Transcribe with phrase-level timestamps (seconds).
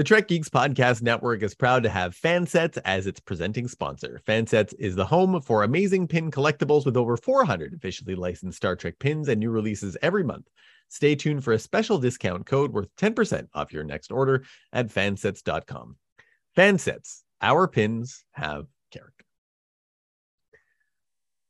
[0.00, 4.18] The Trek Geeks Podcast Network is proud to have Fansets as its presenting sponsor.
[4.26, 8.98] Fansets is the home for amazing pin collectibles with over 400 officially licensed Star Trek
[8.98, 10.48] pins and new releases every month.
[10.88, 14.42] Stay tuned for a special discount code worth 10% off your next order
[14.72, 15.96] at fansets.com.
[16.56, 19.26] Fansets, our pins have character.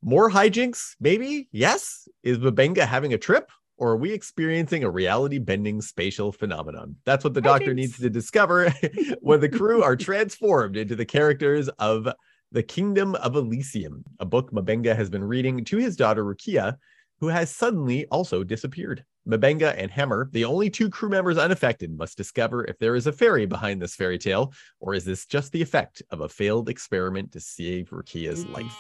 [0.03, 1.49] More hijinks, maybe?
[1.53, 2.09] Yes?
[2.25, 3.49] Is M'Benga having a trip?
[3.81, 6.97] Or are we experiencing a reality bending spatial phenomenon?
[7.07, 8.71] That's what the doctor needs to discover
[9.21, 12.07] when the crew are transformed into the characters of
[12.53, 16.77] The Kingdom of Elysium, a book M'Benga has been reading to his daughter Rukiya,
[17.21, 19.03] who has suddenly also disappeared.
[19.27, 23.13] M'Benga and Hemmer, the only two crew members unaffected, must discover if there is a
[23.13, 27.33] fairy behind this fairy tale, or is this just the effect of a failed experiment
[27.33, 28.77] to save Rukiya's life?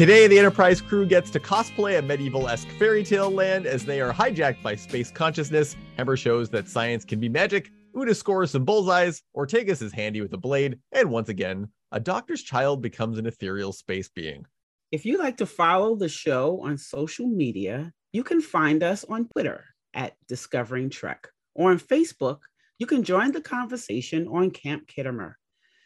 [0.00, 4.00] Today, the Enterprise crew gets to cosplay a medieval esque fairy tale land as they
[4.00, 5.76] are hijacked by space consciousness.
[5.98, 7.70] Hemmer shows that science can be magic.
[7.94, 9.20] Una scores some bullseyes.
[9.36, 10.78] Ortegas is handy with a blade.
[10.92, 14.46] And once again, a doctor's child becomes an ethereal space being.
[14.90, 19.28] If you like to follow the show on social media, you can find us on
[19.28, 22.38] Twitter at Discovering Trek or on Facebook.
[22.78, 25.34] You can join the conversation on Camp Khitomer.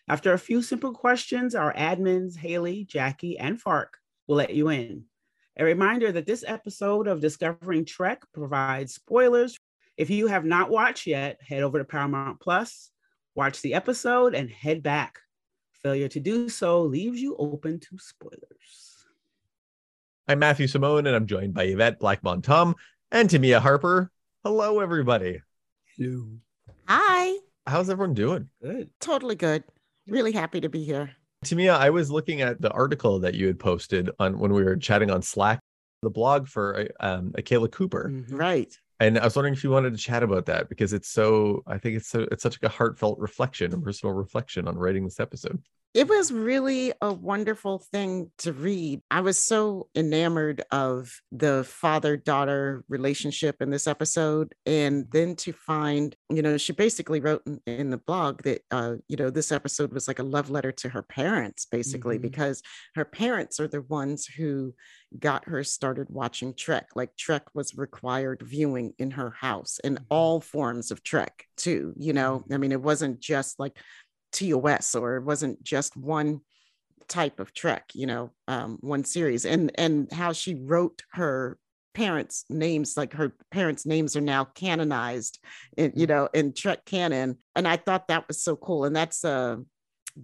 [0.07, 5.05] After a few simple questions, our admins, Haley, Jackie, and Fark, will let you in.
[5.57, 9.59] A reminder that this episode of Discovering Trek provides spoilers.
[9.97, 12.91] If you have not watched yet, head over to Paramount Plus,
[13.35, 15.21] watch the episode, and head back.
[15.83, 19.07] Failure to do so leaves you open to spoilers.
[20.27, 22.75] I'm Matthew Simone, and I'm joined by Yvette Blackmon Tom
[23.13, 24.11] and Tamia Harper.
[24.43, 25.41] Hello, everybody.
[25.97, 26.27] Hello.
[26.89, 27.39] Hi.
[27.67, 28.49] How's everyone doing?
[28.63, 28.91] Good.
[29.01, 29.65] Totally good.
[30.09, 31.11] Really happy to be here.
[31.45, 34.77] Tamia, I was looking at the article that you had posted on when we were
[34.77, 35.61] chatting on Slack,
[36.03, 38.39] the blog for um, Akela Cooper, Mhm.
[38.39, 38.77] Right.
[39.01, 41.63] and I was wondering if you wanted to chat about that because it's so.
[41.67, 42.27] I think it's so.
[42.33, 45.63] It's such like a heartfelt reflection, a personal reflection on writing this episode.
[45.95, 49.01] It was really a wonderful thing to read.
[49.13, 54.57] I was so enamored of the father daughter relationship in this episode.
[54.67, 58.97] And then to find, you know, she basically wrote in, in the blog that, uh,
[59.07, 62.23] you know, this episode was like a love letter to her parents, basically, Mhm.
[62.23, 62.61] because
[62.97, 64.75] her parents are the ones who
[65.21, 66.89] got her started watching Trek.
[66.97, 70.05] Like Trek was required viewing in her house and Mhm.
[70.11, 71.95] all forms of Trek, too.
[71.97, 73.79] You know, I mean, it wasn't just like
[74.35, 76.41] TOS or it wasn't just one
[77.09, 79.45] type of Trek, you know, um, one series.
[79.47, 81.59] And and how she wrote her
[81.95, 85.39] parents' names, like her parents' names are now canonized,
[85.77, 87.39] in, you know, in Trek canon.
[87.55, 88.85] And I thought that was so cool.
[88.85, 89.57] And that's uh,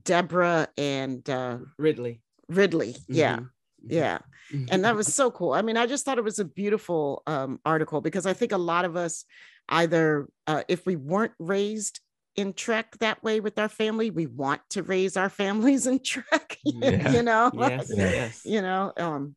[0.04, 2.20] Deborah and uh, Ridley.
[2.48, 2.96] Ridley.
[3.08, 3.48] Yeah, Mhm.
[3.88, 4.18] yeah
[4.52, 4.68] Mhm.
[4.72, 5.52] and that was so cool.
[5.52, 8.58] I mean, I just thought it was a beautiful um, article because I think a
[8.58, 9.24] lot of us,
[9.68, 12.00] either uh, if we weren't raised
[12.40, 16.58] in Trek that way with our family, we want to raise our families in Trek.
[16.64, 17.12] Yeah.
[17.12, 18.42] you know, yes, yes.
[18.44, 19.34] you know, um,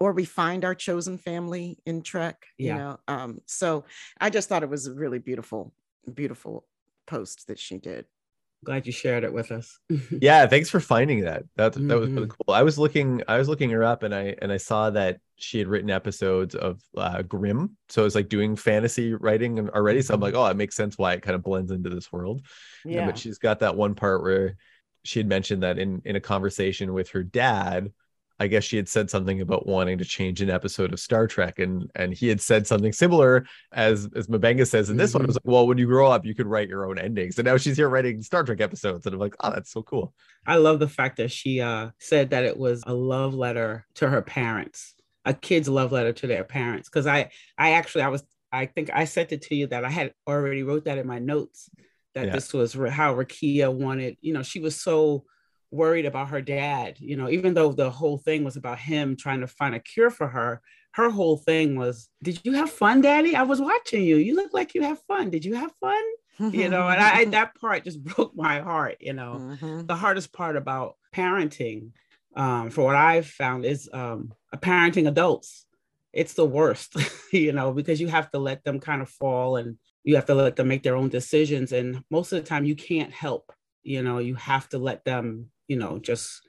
[0.00, 2.46] or we find our chosen family in Trek.
[2.56, 3.84] You know, um, so
[4.20, 5.72] I just thought it was a really beautiful,
[6.12, 6.66] beautiful
[7.06, 8.06] post that she did.
[8.64, 9.78] Glad you shared it with us.
[10.22, 11.44] Yeah, thanks for finding that.
[11.56, 12.30] That that was really Mhm.
[12.30, 12.54] cool.
[12.54, 13.22] I was looking.
[13.26, 16.54] I was looking her up, and I and I saw that she had written episodes
[16.54, 17.76] of uh, Grimm.
[17.88, 20.00] So it's like doing fantasy writing and already.
[20.02, 22.42] So I'm like, oh, it makes sense why it kind of blends into this world.
[22.84, 24.56] Yeah, but she's got that one part where
[25.04, 27.92] she had mentioned that in in a conversation with her dad,
[28.42, 31.60] I guess she had said something about wanting to change an episode of Star Trek,
[31.60, 35.22] and and he had said something similar as as M'Benga says in this one.
[35.22, 37.46] I was like, well, when you grow up, you could write your own endings, and
[37.46, 40.12] now she's here writing Star Trek episodes, and I'm like, oh, that's so cool.
[40.44, 44.08] I love the fact that she uh, said that it was a love letter to
[44.08, 44.94] her parents,
[45.24, 46.88] a kid's love letter to their parents.
[46.88, 49.90] Because I, I actually, I was, I think I sent it to you that I
[49.90, 51.70] had already wrote that in my notes
[52.14, 52.32] that Yeah.
[52.32, 54.16] this was how Rukiya wanted.
[54.20, 55.24] You know, she was so
[55.72, 56.98] worried about her dad.
[57.00, 60.10] You know, even though the whole thing was about him trying to find a cure
[60.10, 60.62] for her,
[60.94, 63.34] her whole thing was, "Did you have fun, Daddy?
[63.34, 64.16] I was watching you.
[64.16, 65.30] You look like you have fun.
[65.30, 66.02] Did you have fun?"
[66.52, 68.98] You know, and I, that part just broke my heart.
[69.00, 69.86] You know Mhm.
[69.86, 71.92] the hardest part about parenting
[72.36, 75.66] um, for what i've found is um, parenting adults
[76.12, 76.96] it's the worst
[77.32, 80.34] you know because you have to let them kind of fall and you have to
[80.34, 83.52] let them make their own decisions and most of the time you can't help
[83.82, 86.40] you know you have to let them you know just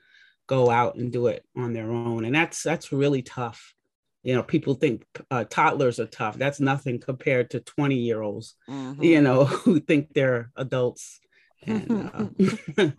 [0.46, 3.74] go out and do it on their own and that's that's really tough
[4.22, 8.54] you know people think uh, toddlers are tough that's nothing compared to 20 year olds
[8.68, 9.02] Mhm.
[9.02, 11.20] you know who think they're adults
[11.66, 12.90] And, uh,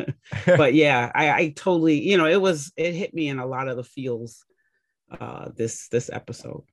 [0.58, 3.68] but yeah, I, I totally, you know, it was it hit me in a lot
[3.68, 4.44] of the feels
[5.20, 6.64] uh this this episode.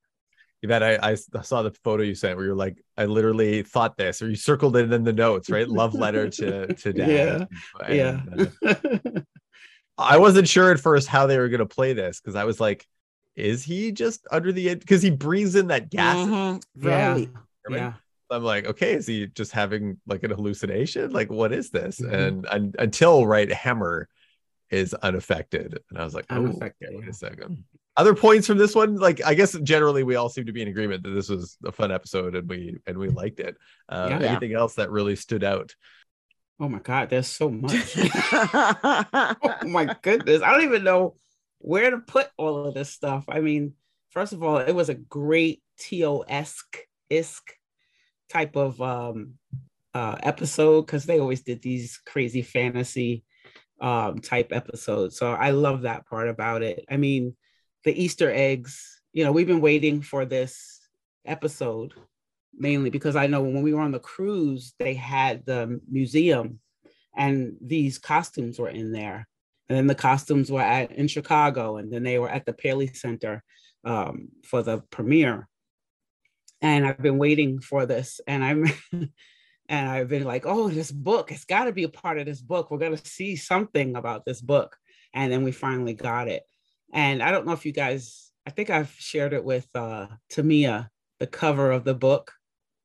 [0.62, 4.22] Yvette, I, I saw the photo you sent where you're like, I literally thought this,
[4.22, 5.68] or you circled it in the notes, right?
[5.68, 7.08] Love letter to to dad.
[7.10, 7.96] Yeah, and,
[8.64, 8.70] yeah.
[8.70, 9.20] Uh,
[9.98, 12.60] I wasn't sure at first how they were going to play this because I was
[12.60, 12.86] like,
[13.36, 16.16] is he just under the because he breathes in that gas?
[16.16, 16.86] Mm-hmm.
[16.86, 17.30] Right.
[17.68, 17.76] Yeah.
[17.76, 17.92] yeah.
[18.30, 21.10] I'm like, okay, is he just having like an hallucination?
[21.12, 22.00] Like, what is this?
[22.00, 22.14] Mm-hmm.
[22.14, 24.08] And, and, until right, Hemmer
[24.70, 26.88] is unaffected, and I was like, oh, unaffected.
[26.88, 27.64] Okay, wait a second.
[27.94, 30.68] Other points from this one, like I guess generally we all seem to be in
[30.68, 33.58] agreement that this was a fun episode and we and we liked it.
[33.86, 34.28] Uh, yeah.
[34.28, 35.74] Anything else that really stood out?
[36.62, 37.96] Oh my god, there's so much.
[37.98, 41.16] oh my goodness, I don't even know
[41.58, 43.24] where to put all of this stuff.
[43.28, 43.74] I mean,
[44.10, 46.62] first of all, it was a great TOS
[47.10, 47.52] esque
[48.30, 49.34] type of um,
[49.92, 53.24] uh, episode because they always did these crazy fantasy
[53.80, 55.16] um, type episodes.
[55.16, 56.84] So I love that part about it.
[56.88, 57.34] I mean,
[57.82, 60.78] the Easter eggs, you know, we've been waiting for this
[61.26, 61.92] episode
[62.56, 66.60] mainly because I know when we were on the cruise, they had the museum
[67.16, 69.28] and these costumes were in there.
[69.68, 72.88] And then the costumes were at in Chicago, and then they were at the Paley
[72.88, 73.42] Center
[73.84, 75.48] um, for the premiere.
[76.60, 78.66] And I've been waiting for this, and I'm
[79.68, 82.40] and I've been like, oh, this book, it's got to be a part of this
[82.40, 82.70] book.
[82.70, 84.76] We're gonna see something about this book,
[85.14, 86.42] and then we finally got it.
[86.92, 90.88] And I don't know if you guys, I think I've shared it with uh, Tamia,
[91.18, 92.32] the cover of the book.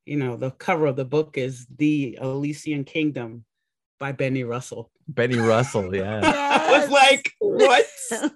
[0.08, 3.44] You know, the cover of the book is The Elysian Kingdom
[4.00, 4.90] by Benny Russell.
[5.06, 6.22] Benny Russell, yeah.
[6.24, 7.86] I was like, what?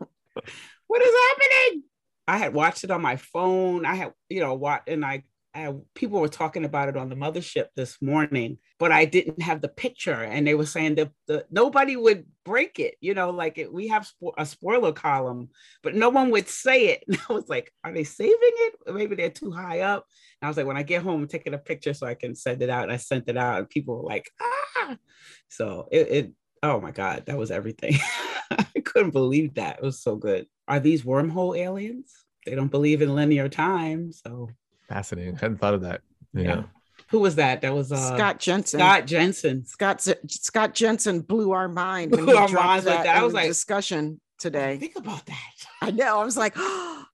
[0.88, 1.84] what is happening?
[2.28, 3.86] I had watched it on my phone.
[3.86, 7.16] I had, you know, what, and I, I, people were talking about it on the
[7.16, 11.46] mothership this morning, but I didn't have the picture, and they were saying that the
[11.52, 12.96] nobody would break it.
[13.02, 15.50] You know, like it, we have spo- a spoiler column,
[15.84, 17.04] but no one would say it.
[17.08, 18.76] And I was like, are they saving it?
[18.94, 20.06] Maybe they're too high up.
[20.42, 22.34] And I was like, when I get home, I'm taking a picture so I can
[22.36, 22.84] send it out.
[22.84, 24.98] And I sent it out, and people were like, ah.
[25.50, 26.32] So it, it
[26.64, 27.96] oh my god, that was everything.
[28.52, 29.80] I couldn't believe that.
[29.80, 30.48] It was so good.
[30.68, 32.14] Are these wormhole aliens?
[32.46, 34.50] They don't believe in linear time, so
[34.92, 35.36] fascinating.
[35.36, 36.02] I hadn't thought of that.
[36.34, 36.42] Yeah.
[36.44, 36.64] yeah.
[37.10, 37.62] Who was that?
[37.62, 38.80] That was uh, Scott Jensen.
[38.80, 39.66] Scott Jensen.
[39.66, 43.18] Scott Scott Jensen blew our mind when blew he dropped that, that.
[43.18, 44.78] I was like discussion today.
[44.78, 45.54] Think about that.
[45.82, 46.20] I know.
[46.20, 47.06] I was like, oh,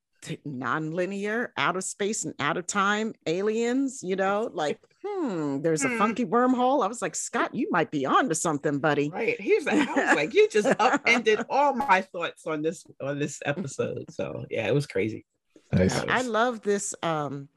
[0.45, 4.01] non-linear, out of space and out of time, aliens.
[4.03, 5.97] You know, like hmm, there's a hmm.
[5.97, 6.83] funky wormhole.
[6.83, 9.09] I was like, Scott, you might be on to something, buddy.
[9.09, 9.39] Right.
[9.39, 14.05] Here's I was like, you just upended all my thoughts on this on this episode.
[14.11, 15.25] So yeah, it was crazy.
[15.71, 15.99] Nice.
[15.99, 16.95] I love this.
[17.03, 17.49] Um,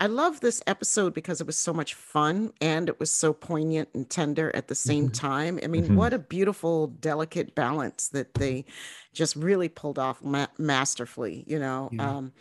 [0.00, 3.88] I love this episode because it was so much fun and it was so poignant
[3.94, 5.26] and tender at the same mm-hmm.
[5.26, 5.58] time.
[5.62, 5.96] I mean, mm-hmm.
[5.96, 8.64] what a beautiful, delicate balance that they
[9.12, 11.90] just really pulled off ma- masterfully, you know.
[11.92, 12.16] Yeah.
[12.16, 12.32] Um,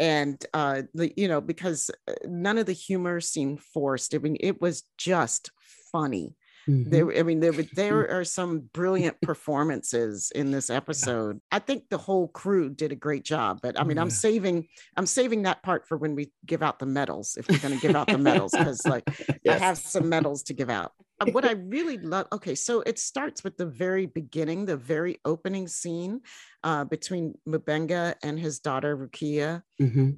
[0.00, 4.36] and uh the you know because uh, none of the humor seemed forced i mean
[4.40, 5.52] it was just
[5.92, 6.34] funny
[6.68, 6.90] mm-hmm.
[6.90, 11.98] there i mean there there are some brilliant performances in this episode i think the
[11.98, 14.02] whole crew did a great job but i mean yeah.
[14.02, 17.58] i'm saving i'm saving that part for when we give out the medals if we're
[17.58, 19.04] going to give out the medals because like
[19.44, 19.60] yes.
[19.60, 22.98] i have some medals to give out uh, what I really love, okay, so it
[22.98, 26.20] starts with the very beginning, the very opening scene
[26.62, 29.62] uh, between M'Benga and his daughter Rukiya.
[29.80, 30.10] Mm-hmm.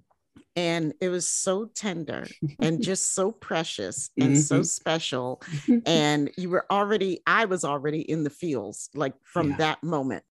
[0.56, 2.26] And it was so tender
[2.58, 4.40] and just so precious and mm-hmm.
[4.40, 5.42] so special.
[5.86, 9.56] And you were already, I was already in the fields like from yeah.
[9.58, 10.24] that moment.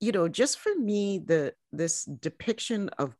[0.00, 3.14] You know, just for me, the this depiction of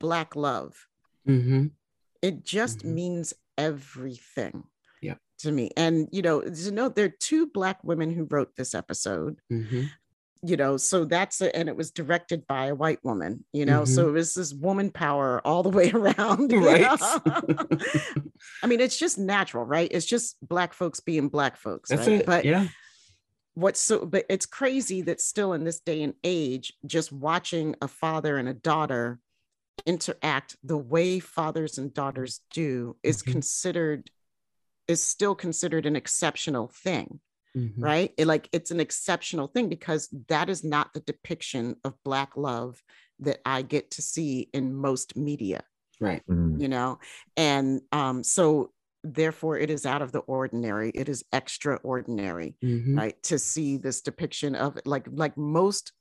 [0.00, 0.86] black love,
[1.26, 1.66] mm-hmm.
[2.22, 2.94] it just mm-hmm.
[2.94, 4.64] means everything
[5.02, 5.14] yeah.
[5.38, 5.70] to me.
[5.76, 9.40] And, you know, to note there are two Black women who wrote this episode.
[10.46, 11.52] You know, so that's it.
[11.54, 13.92] And it was directed by a white woman, you know, mm-hmm.
[13.92, 16.52] so it was this woman power all the way around.
[16.52, 16.86] Right.
[18.62, 19.88] I mean, it's just natural, right?
[19.90, 21.90] It's just Black folks being Black folks.
[21.90, 22.20] That's right?
[22.20, 22.26] it.
[22.26, 22.68] But yeah
[23.56, 27.88] what's so but it's crazy that still in this day and age just watching a
[27.88, 29.18] father and a daughter
[29.86, 33.32] interact the way fathers and daughters do is mm-hmm.
[33.32, 34.10] considered
[34.88, 37.18] is still considered an exceptional thing
[37.56, 37.82] mm-hmm.
[37.82, 42.36] right it, like it's an exceptional thing because that is not the depiction of black
[42.36, 42.82] love
[43.20, 45.62] that i get to see in most media
[46.00, 46.60] right mm.
[46.60, 46.98] you know
[47.36, 48.70] and um so
[49.02, 52.98] therefore it is out of the ordinary it is extraordinary mm-hmm.
[52.98, 55.92] right to see this depiction of like like most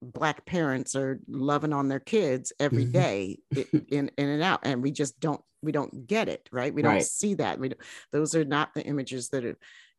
[0.00, 2.92] black parents are loving on their kids every mm-hmm.
[2.92, 3.38] day
[3.90, 6.94] in, in and out and we just don't we don't get it right we don't
[6.94, 7.02] right.
[7.02, 7.72] see that we
[8.12, 9.58] those are not the images that are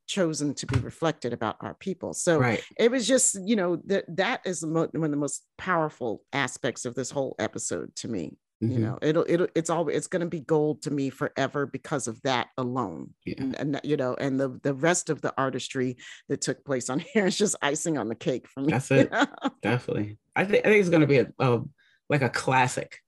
[0.10, 2.14] chosen to be reflected about our people.
[2.14, 2.62] So right.
[2.78, 6.84] it was just, you know, that that is mo- one of the most powerful aspects
[6.84, 8.38] of this whole episode to me.
[8.62, 8.72] Mhm.
[8.74, 12.08] You know, it'll it'll it's always it's going to be gold to me forever because
[12.08, 13.14] of that alone.
[13.26, 13.36] Yeah.
[13.38, 15.96] And, and you know, and the the rest of the artistry
[16.28, 18.72] that took place on here is just icing on the cake for me.
[18.72, 19.14] That's it.
[19.62, 20.18] definitely.
[20.36, 21.62] I think I think it's going to be a, a
[22.10, 23.00] like a classic,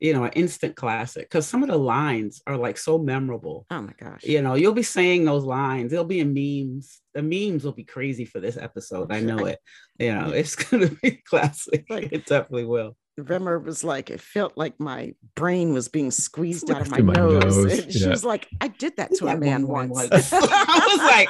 [0.00, 3.66] you know, an instant classic because some of the lines are like so memorable.
[3.70, 4.22] oh my gosh.
[4.24, 5.90] You know, you'll be saying those lines.
[5.90, 7.00] They'll be in memes.
[7.14, 9.10] The memes will be crazy for this episode.
[9.12, 9.58] I know it.
[9.98, 11.84] You know, it's going to be classic.
[11.90, 12.96] Like- it definitely will.
[13.16, 17.00] Remember, it was like it felt like my brain was being squeezed out of my,
[17.00, 17.56] my nose.
[17.56, 20.12] nose, And she was like, "I did that to a man once." once.
[20.32, 21.28] I was like,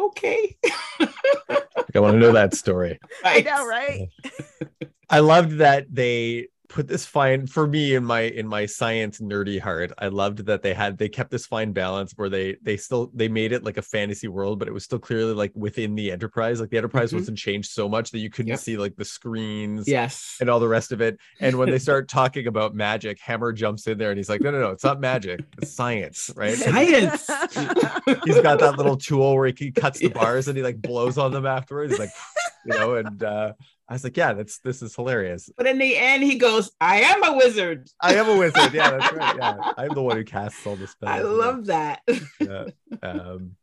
[0.00, 0.56] okay.
[1.94, 2.98] I want to know that story.
[3.24, 4.08] I know, right?
[5.08, 9.60] I loved that they put this fine for me in my in my science nerdy
[9.60, 9.92] heart.
[9.96, 13.28] I loved that they had they kept this fine balance where they they still they
[13.28, 16.60] made it like a fantasy world, but it was still clearly like within the enterprise.
[16.60, 17.18] Like the enterprise Mhm.
[17.20, 18.58] wasn't changed so much that you couldn't Yep.
[18.58, 20.36] see like the screens Yes.
[20.40, 21.16] and all the rest of it.
[21.40, 24.50] And when they start talking about magic, Hemmer jumps in there and he's like, no,
[24.50, 26.58] no, no, it's not magic, it's science, right?
[26.58, 27.24] Science.
[28.24, 31.30] he's got that little tool where he cuts the bars and he like blows on
[31.32, 31.92] them afterwards.
[31.92, 32.10] He's like,
[32.66, 33.52] you know, and uh
[33.88, 35.50] I was like, yeah, that's this is hilarious.
[35.56, 37.88] But in the end, he goes, I am a wizard.
[38.00, 38.72] I am a wizard.
[38.72, 39.36] Yeah, that's right.
[39.38, 41.10] Yeah, I'm the one who casts all the spells.
[41.10, 42.00] I love that.
[42.40, 42.66] Yeah.
[43.02, 43.56] Um,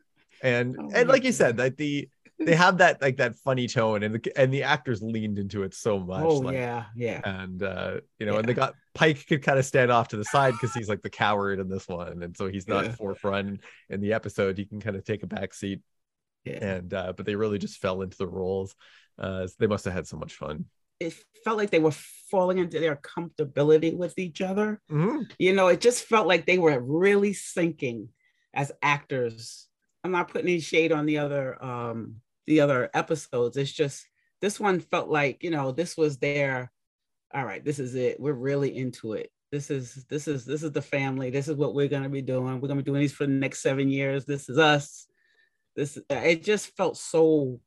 [0.43, 4.01] and Oh and like you said, that the they have that like that funny tone,
[4.03, 6.23] and the and the actors leaned into it so much.
[6.23, 6.85] oh, like, yeah.
[6.95, 7.21] Yeah.
[7.23, 10.25] And uh, you know, and they got Pike could kind of stand off to the
[10.25, 12.91] side because he's like the coward in this one, and so he's not Yeah.
[12.93, 14.57] forefront in the episode.
[14.57, 15.81] He can kind of take a back seat,
[16.43, 16.63] Yeah.
[16.65, 18.75] and uh, but they really just fell into the roles.
[19.17, 20.65] Uh, they must have had so much fun.
[20.99, 21.13] It
[21.43, 21.91] felt like they were
[22.29, 24.81] falling into their comfortability with each other.
[24.91, 25.31] Mhm.
[25.39, 28.09] You know, it just felt like they were really sinking
[28.53, 29.67] as actors.
[30.03, 33.57] I'm not putting any shade on the other um the other episodes.
[33.57, 34.05] It's just
[34.41, 36.71] this one felt like, you know, this was their
[37.33, 38.19] all right, this is it.
[38.19, 39.31] We're really into it.
[39.51, 41.29] This is this is this is the family.
[41.29, 42.59] This is what we're gonna be doing.
[42.59, 44.25] We're gonna be doing these for the next seven years.
[44.25, 45.07] This is us.
[45.75, 47.59] This it just felt so,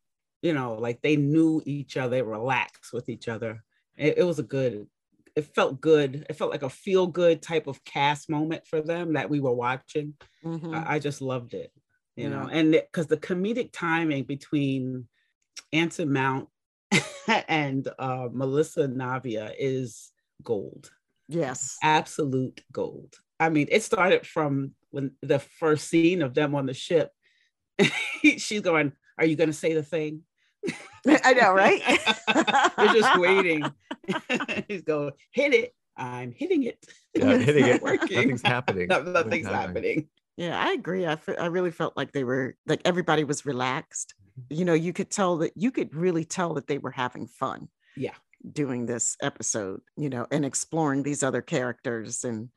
[0.44, 3.64] you know, like they knew each other, they relaxed with each other.
[3.96, 4.86] It, it was a good,
[5.34, 6.26] it felt good.
[6.28, 9.54] It felt like a feel good type of cast moment for them that we were
[9.54, 10.12] watching.
[10.44, 10.74] Mhm.
[10.74, 11.72] I, I just loved it,
[12.14, 15.08] you know, and because the comedic timing between
[15.72, 16.50] Anson Mount
[17.48, 20.90] and uh, Melissa Navia is gold,
[21.26, 21.78] Yes.
[21.82, 23.14] absolute gold.
[23.40, 27.12] I mean, it started from when the first scene of them on the ship.
[28.22, 30.22] She's going, "Are you going to say the thing?"
[31.24, 31.82] I know, right?
[32.78, 33.64] You're just waiting.
[34.68, 36.84] He's going, "Hit it." I'm hitting it.
[37.14, 37.82] Yeah, hitting it.
[37.82, 38.16] Working.
[38.16, 38.88] Nothing's happening.
[38.88, 40.08] No- nothing's happening.
[40.36, 41.06] Yeah, I agree.
[41.06, 44.14] I I really felt like they were like everybody was relaxed.
[44.38, 44.54] Mm-hmm.
[44.58, 47.68] You know, you could tell that you could really tell that they were having fun.
[47.96, 48.14] Yeah.
[48.50, 52.48] Doing this episode, you know, and exploring these other characters and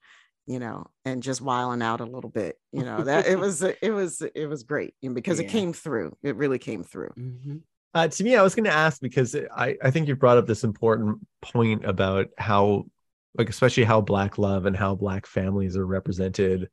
[0.48, 2.58] you know, and just wiling out a little bit.
[2.72, 6.18] You know, that it was it was it was great and because it came through.
[6.24, 7.12] It really came through.
[7.18, 7.62] Mhm.
[7.94, 10.46] Uh, to me, I was going to ask because I, I think you brought up
[10.46, 12.86] this important point about how,
[13.36, 16.70] like, especially how Black love and how Black families are represented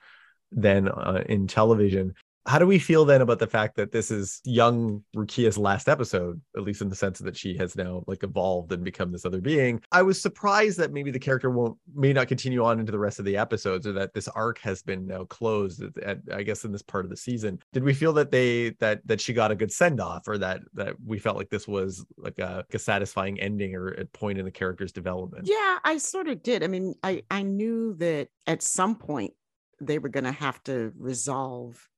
[0.51, 2.15] then uh, in television.
[2.47, 6.41] How do we feel then about the fact that this is young Rukiya's last episode,
[6.57, 9.41] at least in the sense that she has now like evolved and become this other
[9.41, 9.81] being?
[9.93, 13.19] I was surprised that maybe the character won't may not continue on into the rest
[13.19, 15.83] of the episodes, or that this arc has been now closed.
[15.83, 18.71] At, at I guess in this part of the season, did we feel that they
[18.81, 21.67] that that she got a good send off, or that that we felt like this
[21.67, 25.47] was like a, like a satisfying ending or a point in the character's development?
[25.47, 26.63] Yeah, I sort of did.
[26.63, 29.33] I mean, I I knew that at some point
[29.81, 31.89] they were going to have to resolve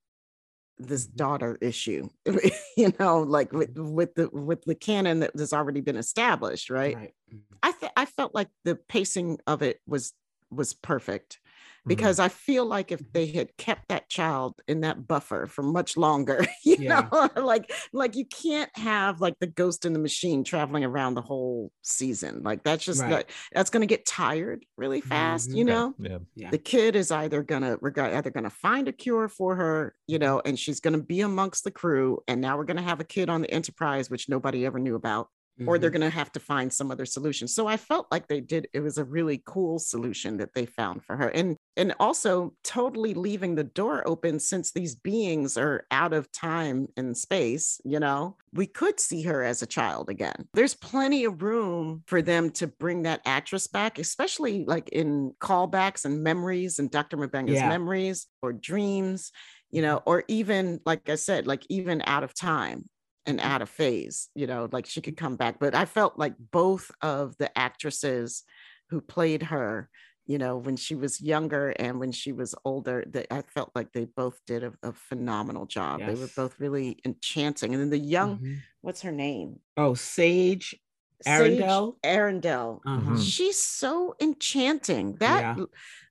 [0.78, 2.09] this daughter issue.
[2.76, 6.97] you know, like with with the with the canon that has already been established, right?
[6.97, 7.14] Right.
[7.62, 10.12] I th- I felt like the pacing of it was
[10.50, 11.40] was perfect
[11.87, 11.88] Mhm.
[11.88, 15.97] because I feel like if they had kept that child in that buffer for much
[15.97, 17.09] longer, you Yeah.
[17.12, 21.23] know, like like you can't have like the ghost in the machine traveling around the
[21.23, 22.43] whole season.
[22.43, 23.11] Like that's just Right.
[23.11, 25.57] not, that's going to get tired really fast, Mhm.
[25.57, 25.95] you know.
[25.99, 26.19] yeah.
[26.35, 26.50] Yeah.
[26.50, 30.40] The kid is either gonna regard either gonna find a cure for her, you know,
[30.45, 32.21] and she's gonna be amongst the crew.
[32.28, 35.28] And now we're gonna have a kid on the Enterprise, which nobody ever knew about
[35.65, 35.91] or they're Mhm.
[35.91, 37.49] going to have to find some other solution.
[37.49, 41.05] So I felt like they did it was a really cool solution that they found
[41.05, 41.29] for her.
[41.29, 46.89] And and also totally leaving the door open since these beings are out of time
[46.97, 48.37] and space, you know.
[48.53, 50.49] We could see her as a child again.
[50.55, 56.05] There's plenty of room for them to bring that actress back, especially like in callbacks
[56.05, 57.17] and memories and Dr.
[57.17, 57.65] M'Benga's Yeah.
[57.65, 59.33] memories or dreams
[59.71, 62.89] you know, or even like I said, like even out of time
[63.26, 65.59] and out of phase, you know, like she could come back.
[65.59, 68.45] But I felt like both of the actresses
[68.90, 69.90] who played her,
[70.26, 73.92] you know, when she was younger and when she was older, that I felt like
[73.92, 76.04] they both did a, a phenomenal job.
[76.06, 77.75] They were both really enchanting.
[77.75, 78.62] And then the young, Mhm.
[78.80, 79.61] what's her name?
[79.76, 80.75] Oh, Sage.
[81.23, 81.99] Sage Arundel?
[82.04, 82.83] Arundel.
[82.87, 83.14] Uh-huh.
[83.18, 85.16] She's so enchanting.
[85.16, 85.56] That Yeah.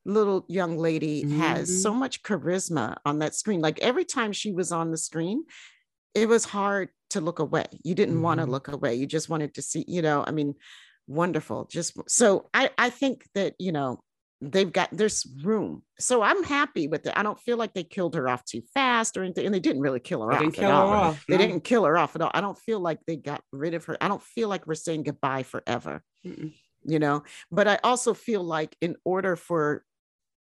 [0.05, 1.99] little young lady has so Mhm.
[1.99, 3.61] much charisma on that screen.
[3.61, 5.45] Like every time she was on the screen,
[6.13, 7.65] it was hard to look away.
[7.83, 8.51] You didn't want to mm-hmm.
[8.51, 8.95] look away.
[8.95, 10.55] You just wanted to see, you know, I mean,
[11.07, 11.65] wonderful.
[11.65, 14.01] Just so I I think that, you know,
[14.41, 15.83] they've got there's room.
[15.99, 17.13] So I'm happy with it.
[17.15, 19.45] I don't feel like they killed her off too fast or anything.
[19.45, 20.41] And they didn't really kill her They off.
[20.41, 20.93] didn't at kill her all.
[20.93, 21.25] off.
[21.27, 22.31] They didn't kill her off at all.
[22.33, 23.97] I don't feel like they got rid of her.
[24.01, 26.53] I don't feel like we're saying goodbye forever, Mm-mm.
[26.83, 27.23] you know.
[27.51, 29.83] But I also feel like in order for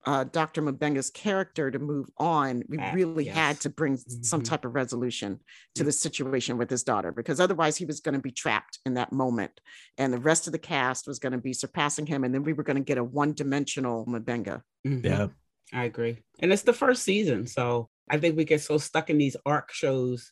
[0.06, 0.62] uh, Dr.
[0.62, 4.74] M'Benga's character to move on, we Ah, really had to bring s- some type of
[4.74, 5.40] resolution
[5.74, 5.86] to Yep.
[5.86, 9.12] the situation with his daughter, because otherwise he was going to be trapped in that
[9.12, 9.60] moment,
[9.98, 12.52] and the rest of the cast was going to be surpassing him, and then we
[12.52, 14.62] were going to get a one-dimensional M'Benga.
[14.86, 15.04] Mhm.
[15.04, 15.28] Yeah.
[15.72, 16.18] I agree.
[16.40, 17.46] And it's the first season.
[17.46, 20.30] So I think we get so stuck in these arc shows,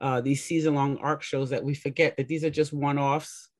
[0.00, 3.50] uh, these season long arc shows that we forget that these are just one offs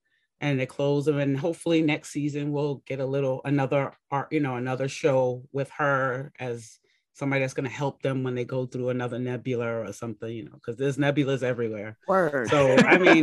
[0.41, 1.19] and they close them.
[1.19, 5.71] And hopefully next season we'll get a little another art, you know, another show with
[5.79, 6.79] her as
[7.17, 10.45] somebody that's going to help them when they go through another nebula or something, you
[10.45, 11.97] know, because there's nebulas everywhere.
[12.09, 12.49] Word.
[12.51, 13.19] So I mean,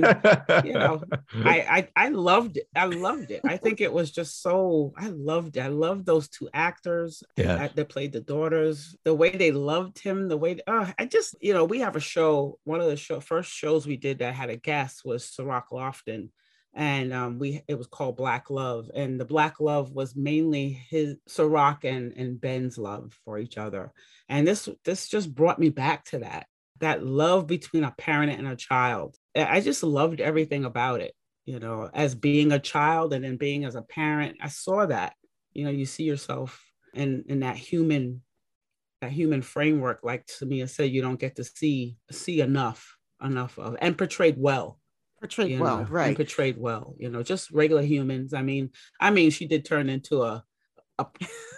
[0.65, 1.03] you know,
[1.43, 2.67] I, I I loved it.
[2.73, 3.41] I loved it.
[3.43, 5.59] I think it was just so I loved it.
[5.59, 7.57] I loved those two actors Yeah.
[7.57, 8.95] that, that played the daughters.
[9.03, 10.29] The way they loved him.
[10.29, 12.59] The way uh, I just you know we have a show.
[12.63, 16.29] One of the show first shows we did that had a guest was Cirroc Lofton,
[16.73, 21.17] and um, we it was called Black Love, and the Black Love was mainly his
[21.27, 23.91] Cirroc and and Ben's love for each other,
[24.29, 26.47] and this this just brought me back to that
[26.79, 29.15] that love between a parent and a child.
[29.35, 31.13] I I just loved everything about it.
[31.45, 35.13] You know, as being a child and then being as a parent, I saw that.
[35.53, 38.21] You know, you see yourself in in that human
[39.01, 39.99] that human framework.
[40.03, 44.79] Like Tamia said, you don't get to see see enough enough of and portrayed well
[45.21, 46.15] Portrayed well, know, and right?
[46.15, 50.23] portrayed well you know just regular humans i mean i mean she did turn into
[50.23, 50.43] a
[50.99, 51.05] a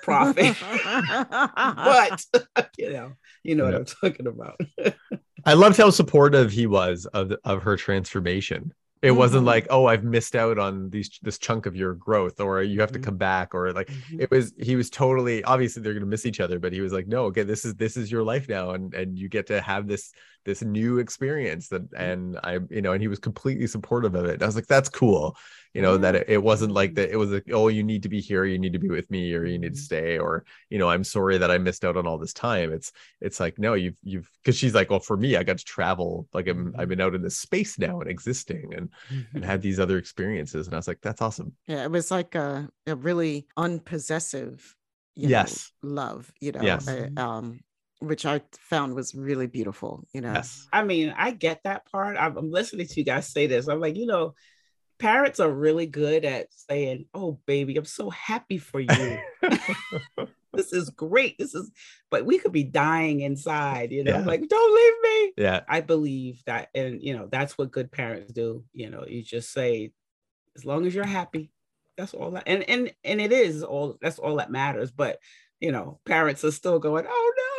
[0.02, 0.58] prophet
[1.76, 2.26] but
[2.78, 4.60] you know you know what i'm talking about
[5.46, 8.74] I loved how supportive he was of the, of her transformation.
[9.02, 9.48] It wasn't Mhm.
[9.48, 12.94] like, oh, I've missed out on these this chunk of your growth, or you have
[12.94, 13.00] to Mhm.
[13.00, 14.18] come back, or like Mhm.
[14.18, 14.54] it was.
[14.58, 17.44] He was totally obviously they're gonna miss each other, but he was like, no, okay,
[17.44, 20.14] this is this is your life now, and and you get to have this
[20.46, 24.36] this new experience that, and I, you know, and he was completely supportive of it.
[24.36, 25.38] And I was like, that's cool,
[25.74, 27.12] you know, that it, it wasn't like that.
[27.12, 29.34] It was like, oh, you need to be here, you need to be with me,
[29.34, 29.82] or you need to Mhm.
[29.82, 32.72] stay, or you know, I'm sorry that I missed out on all this time.
[32.72, 35.64] It's it's like no you've you've because she's like well for me i got to
[35.64, 38.90] travel like i'm i've been out in this space now and existing and
[39.34, 42.36] and had these other experiences and i was like that's awesome Yeah, it was like
[42.36, 44.76] a, a really unpossessive,
[45.16, 45.72] you know, Yes.
[45.82, 46.88] love, you know, Yes.
[46.88, 47.60] uh, um,
[48.08, 50.34] which I found was really beautiful, you know.
[50.34, 52.18] yes I mean, I get that part.
[52.18, 53.68] I'm, listening to you guys say this.
[53.68, 54.36] I'm like, you know,
[55.00, 59.20] parents are really good at saying, "Oh, baby, I'm so happy for you.
[60.54, 61.38] this is great.
[61.38, 61.72] This is,"
[62.12, 63.92] but we could be dying inside.
[63.92, 64.26] You know, Yeah.
[64.26, 65.34] like, don't leave me.
[65.38, 68.64] yeah I believe that, and you know, that's what good parents do.
[68.74, 69.92] You know, you just say,
[70.56, 71.52] as long as you're happy,
[71.98, 73.98] that's all that, and and and it is all.
[74.02, 74.92] That's all that matters.
[74.92, 75.20] But
[75.60, 77.53] you know, parents are still going, "Oh no."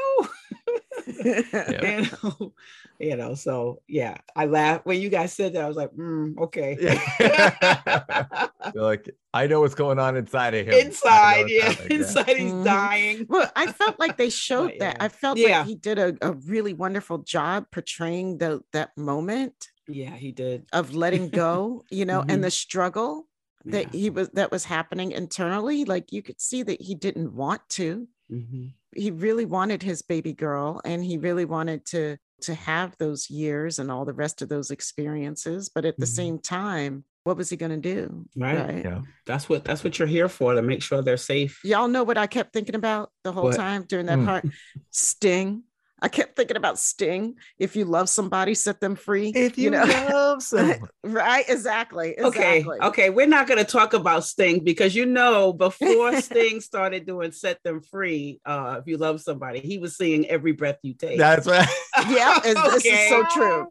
[1.55, 2.01] Yeah.
[2.01, 2.53] you know,
[2.99, 5.65] you know, so yeah, I laughed when you guys said that.
[5.65, 6.75] I was like, mm, okay.
[6.79, 8.51] They're
[8.83, 12.37] like i know what's going on inside of him I know inside, yeah, happening, inside
[12.37, 12.65] he's Mhm.
[12.65, 13.27] dying.
[13.29, 14.97] well, I felt like they showed But, that.
[14.99, 15.05] yeah.
[15.05, 15.59] I felt Yeah.
[15.59, 20.67] like he did a, a really wonderful job portraying the that moment Yeah, he did.
[20.73, 22.31] of letting go, you know, Mhm.
[22.33, 23.29] and the struggle
[23.67, 23.99] that Yeah.
[24.01, 25.85] he was that was happening internally.
[25.85, 28.09] Like you could see that he didn't want to.
[28.31, 28.73] Mhm.
[28.97, 33.79] He really wanted his baby girl and he really wanted to to have those years
[33.79, 36.17] and all the rest of those experiences but at the Mhm.
[36.17, 38.85] same time what was he going to do Right.
[38.85, 39.01] Yeah.
[39.25, 41.61] That's what that's what you're here for to make sure they're safe.
[41.65, 43.57] y'all know what i kept thinking about the whole What?
[43.57, 44.27] time during that Mm.
[44.27, 44.45] part
[44.91, 45.63] sting
[46.03, 49.85] i kept thinking about sting if you love somebody set them free if you, know
[49.85, 54.95] love someone right exactly Okay, exactly okay, we're not going to talk about Sting because
[54.95, 59.79] you know before Sting started doing "Set Them Free," uh, if you love somebody, he
[59.79, 61.69] was singing "Every Breath You Take." that's right
[62.09, 63.67] yeah it's- this is so true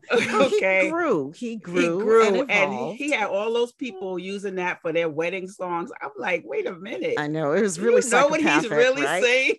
[0.45, 0.85] okay.
[0.85, 4.81] he grew he grew, he grew and, and, he had all those people using that
[4.81, 5.91] for their wedding songs.
[6.01, 7.15] I'm like, wait a minute.
[7.17, 9.23] i know it was You really know what he's really right?
[9.23, 9.55] saying?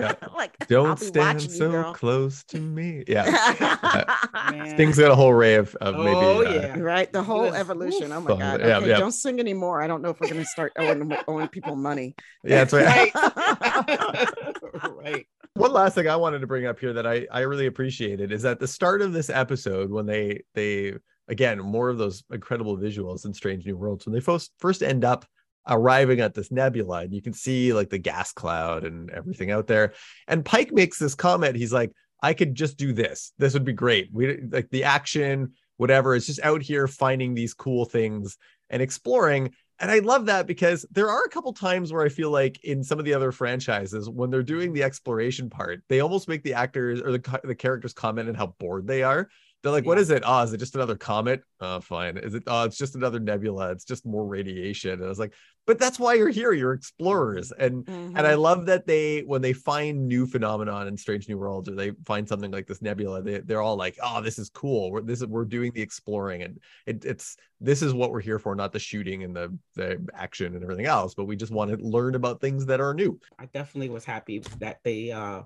[0.00, 0.14] Yeah.
[0.34, 1.94] like I'll Don't be stand watching you, so girl.
[1.94, 3.04] clings to me.
[3.08, 4.14] Yeah.
[4.50, 4.68] Man.
[4.74, 6.10] Sting's got a whole array of, of maybe.
[6.10, 6.78] Oh, uh, yeah.
[6.78, 8.38] right the whole was- evolution oh my Fun.
[8.38, 8.98] god Yeah, okay yeah.
[8.98, 12.14] don't sing anymore i don't know if we're going to start owing, owing people money
[12.44, 13.12] yeah, that's right.
[14.90, 15.26] right.
[15.54, 18.44] One last thing I wanted to bring up here that I I really appreciated is
[18.44, 20.94] at the start of this episode when they they
[21.28, 25.04] again more of those incredible visuals in Strange New Worlds when they first first end
[25.04, 25.24] up
[25.68, 29.66] arriving at this nebula and you can see like the gas cloud and everything out
[29.66, 29.94] there.
[30.28, 31.56] And Pike makes this comment.
[31.56, 31.92] He's like
[32.24, 33.32] I could just do this.
[33.38, 34.08] This would be great.
[34.12, 38.38] We like the action whatever it's just out here finding these cool things
[38.70, 39.52] and exploring.
[39.80, 42.84] And I love that because there are a couple times where I feel like in
[42.84, 46.54] some of the other franchises, when they're doing the exploration part, they almost make the
[46.54, 49.28] actors or the, the characters comment on how bored they are.
[49.62, 50.00] They're like, "What Yeah.
[50.00, 50.22] is it?
[50.26, 51.42] Oh, is it just another comet?
[51.60, 52.18] Oh, fine.
[52.18, 52.42] Is it?
[52.46, 53.70] Oh, it's just another nebula.
[53.72, 55.34] It's just more radiation." And I was like,
[55.66, 56.52] "But that's why you're here.
[56.52, 58.36] You're explorers." And and I Mhm.
[58.36, 62.28] love that they when they find new phenomenon in Strange New Worlds or they find
[62.28, 64.90] something like this nebula, they, they're all like, "Oh, this is cool.
[64.90, 68.38] We're this is we're doing the exploring and it, it's this is what we're here
[68.38, 71.70] for, not the shooting and the the action and everything else, but we just want
[71.70, 75.42] to learn about things that are new." I definitely was happy that they uh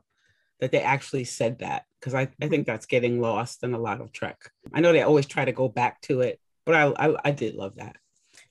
[0.60, 4.00] that they actually said that because I, I think that's getting lost in a lot
[4.00, 4.38] of Trek.
[4.72, 7.54] I know they always try to go back to it, but I I, I did
[7.54, 7.96] love that.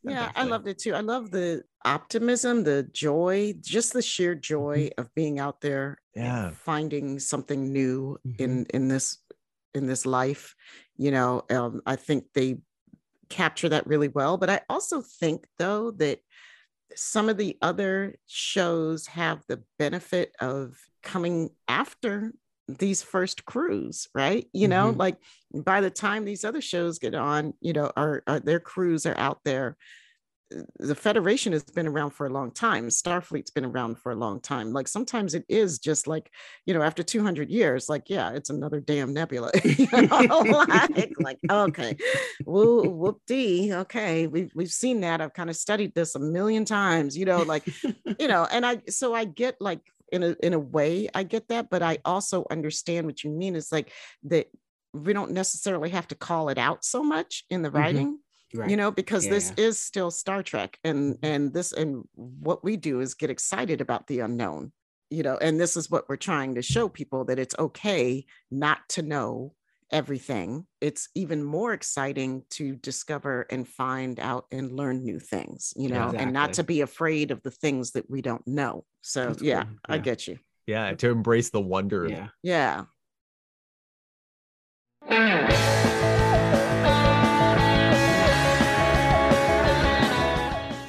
[0.04, 4.90] yeah i loved it too i love the optimism the joy just the sheer joy
[4.98, 6.52] of being out there Yeah.
[6.52, 8.40] finding something new Mhm.
[8.44, 9.08] in in this
[9.74, 10.56] in this life
[10.98, 12.58] you know um, i think they
[13.30, 16.20] capture that really well but i also think though that
[16.96, 22.34] some of the other shows have the benefit of coming after
[22.68, 24.48] these first crews right?
[24.52, 24.98] You know Mhm.
[24.98, 25.18] like
[25.54, 29.40] by the time these other shows get on you know are, their crews are out
[29.46, 29.78] there
[30.80, 32.88] the federation has been around for a long time.
[32.88, 34.72] Starfleet's been around for a long time.
[34.74, 36.30] Like sometimes it is just like
[36.68, 41.40] you know after 200 years like yeah it's another damn nebula you know, like, like
[41.52, 41.98] okay.
[42.46, 44.28] Whoop whoop dee okay.
[44.28, 45.20] We've, we've seen that.
[45.20, 47.64] I've kind of studied this a million times you know like
[48.20, 51.48] you know and i so i get like in a in a way i get
[51.48, 53.92] that but i also understand what you mean it's like
[54.24, 54.48] that
[54.94, 57.74] we don't necessarily have to call it out so much in the Mhm.
[57.76, 58.20] writing
[58.54, 58.70] Right.
[58.70, 63.00] you know because this is still star trek and and this and what we do
[63.02, 64.72] is get excited about the unknown
[65.10, 68.88] you know and this is what we're trying to show people that it's okay not
[68.90, 69.54] to know
[69.96, 75.88] everything it's even more exciting to discover and find out and learn new things you
[75.88, 79.64] know and not to be afraid of the things that we don't know so yeah
[79.64, 79.76] cool.
[79.88, 82.08] i get you Yeah, to embrace the wonder.
[82.10, 82.28] yeah.
[82.44, 82.86] yeah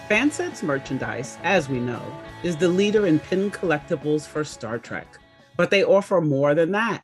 [0.09, 2.03] Fansets merchandise, as we know,
[2.42, 5.19] is the leader in pin collectibles for Star Trek,
[5.57, 7.03] but they offer more than that.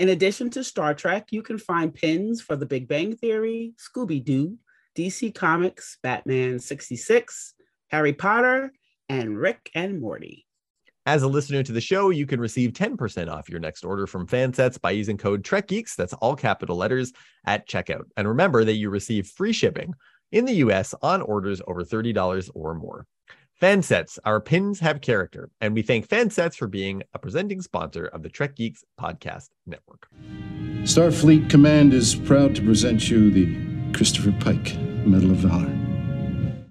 [0.00, 4.24] In addition to Star Trek, you can find pins for The Big Bang Theory, Scooby
[4.24, 4.56] Doo,
[4.96, 7.52] DC Comics, Batman 66,
[7.88, 8.72] Harry Potter,
[9.10, 10.46] and Rick and Morty.
[11.04, 14.26] As a listener to the show, you can receive 10% off your next order from
[14.26, 17.12] Fansets by using code TrekGeeks, that's all capital letters,
[17.44, 18.04] at checkout.
[18.16, 19.92] And remember that you receive free shipping
[20.32, 23.06] in the US on orders over $30 or more.
[23.60, 28.22] Fansets, our pins have character, and we thank Fansets for being a presenting sponsor of
[28.22, 30.08] the Trek Geeks podcast network.
[30.84, 35.76] Starfleet Command is proud to present you the Christopher Pike Medal of Valor.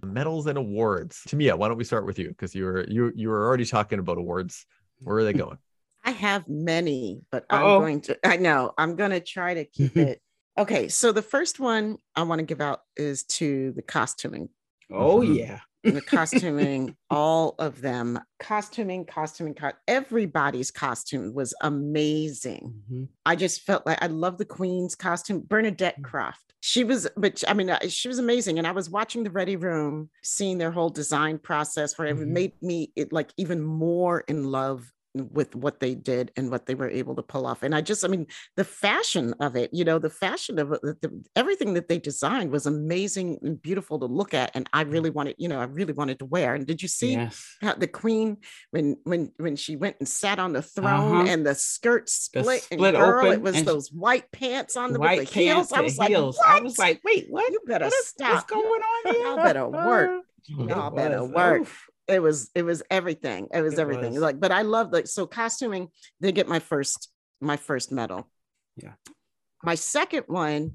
[0.03, 1.21] Medals and awards.
[1.27, 2.29] Tamia, why don't we start with you?
[2.29, 4.65] Because you were you you were already talking about awards.
[4.97, 5.59] Where are they going?
[6.03, 9.95] I have many, but I'm going to, I know, I'm going to try to keep
[9.97, 10.21] it.
[10.57, 10.87] Okay.
[10.87, 14.49] So the first one I want to give out is to the costuming.
[14.91, 15.37] Oh, Mhm.
[15.37, 15.59] yeah.
[15.83, 22.73] The costuming, all of them, costuming, costuming, co- everybody's costume was amazing.
[22.91, 23.07] Mhm.
[23.25, 26.53] I just felt like I love the Queen's costume, Bernadette Croft.
[26.61, 28.57] She was, but I mean, uh, she was amazing.
[28.57, 32.27] And I was watching the Ready Room, seeing their whole design process, where it Mhm.
[32.27, 36.75] made me it, like even more in love with what they did and what they
[36.75, 37.63] were able to pull off.
[37.63, 40.95] And I just, I mean, the fashion of it, you know, the fashion of the,
[41.01, 44.51] the- everything that they designed was amazing and beautiful to look at.
[44.53, 46.53] And I really wanted, you know, I really wanted to wear.
[46.53, 47.13] And did you see?
[47.13, 47.43] Yes.
[47.61, 48.37] how the queen
[48.71, 51.31] when when when she went and sat on the throne Uh-huh.
[51.31, 54.99] and the skirt split, and split girl, it was and- those white pants on the,
[54.99, 55.71] White with the heels.
[55.71, 56.37] I was the like, heels.
[56.37, 56.47] what?
[56.49, 57.51] I was like, wait, what?
[57.51, 58.33] you better What is, stop.
[58.33, 59.23] What's going on here?
[59.25, 60.23] Y'all better work.
[60.47, 61.61] Y'all better work.
[61.61, 61.88] Oof.
[62.09, 63.47] It was it was everything.
[63.53, 64.13] It was It everything.
[64.13, 64.21] was.
[64.21, 65.89] Like, but I love like so costuming.
[66.19, 68.27] They get my first my first medal.
[68.75, 68.93] Yeah.
[69.63, 70.73] My second one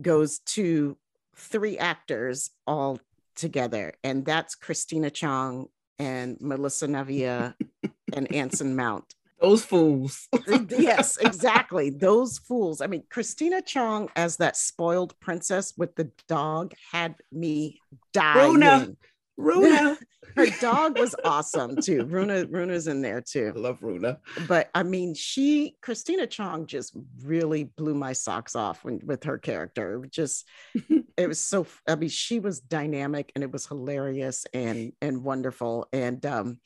[0.00, 0.96] goes to
[1.36, 2.98] three actors all
[3.36, 5.66] together, and that's Christina Chong
[5.98, 7.54] and Melissa Navia
[8.12, 9.14] and Anson Mount.
[9.40, 10.28] Those fools.
[10.68, 11.90] yes, exactly.
[11.90, 12.80] Those fools.
[12.80, 17.80] I mean, Christina Chong as that spoiled princess with the dog had me
[18.12, 18.52] dying.
[18.52, 18.88] Runa.
[19.36, 19.98] Runa.
[20.36, 22.04] Her dog was awesome too.
[22.04, 23.52] Runa, Runa's in there too.
[23.54, 24.18] I love Runa.
[24.48, 29.36] But I mean, she, Christina Chong, just really blew my socks off when, with her
[29.36, 30.06] character.
[30.10, 30.48] Just,
[31.16, 31.66] it was so.
[31.86, 35.86] I mean, she was dynamic and it was hilarious and and wonderful.
[35.92, 36.60] And um,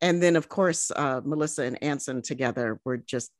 [0.00, 3.32] and then of course, uh, Melissa and Anson together were just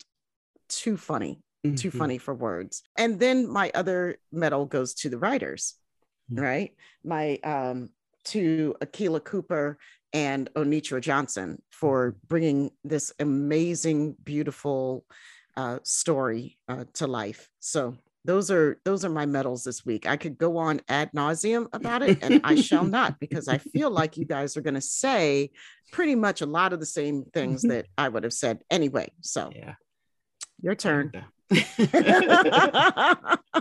[0.68, 1.76] too funny, mm-hmm.
[1.76, 2.82] too funny for words.
[2.96, 5.74] And then my other medal goes to the writers,
[6.30, 6.42] mm-hmm.
[6.42, 6.74] right?
[7.02, 7.90] My um
[8.26, 9.78] to Akela Cooper
[10.12, 12.26] and Onitra Johnson for mm-hmm.
[12.26, 15.04] bringing this amazing, beautiful
[15.56, 17.48] uh, story uh, to life.
[17.60, 20.06] So those are those are my medals this week.
[20.06, 23.90] I could go on ad nauseum about it, and I shall not because I feel
[24.00, 25.50] like you guys are going to say
[25.90, 29.10] pretty much a lot of the same things that I would have said anyway.
[29.20, 29.74] So yeah,
[30.60, 31.12] your turn.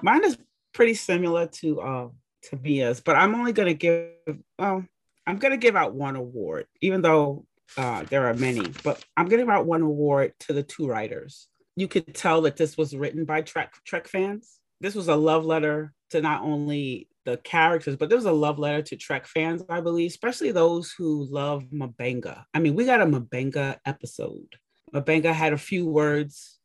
[0.04, 0.38] Mine is
[0.74, 2.08] pretty similar to uh,
[2.44, 4.86] to Mia's, but I'm only going to give, well,
[5.28, 7.46] I'm going to give out one award, even though
[7.78, 10.88] uh, there are many, but I'm going to give out one award to the two
[10.88, 11.48] writers.
[11.76, 14.60] You could tell that this was written by Trek, Trek fans.
[14.82, 18.60] This was a love letter to not only the characters, but there was a love
[18.60, 22.44] letter to Trek fans, I believe, especially those who love M'Benga.
[22.54, 24.56] I mean, we got a M'Benga episode.
[24.94, 26.60] M'Benga had a few words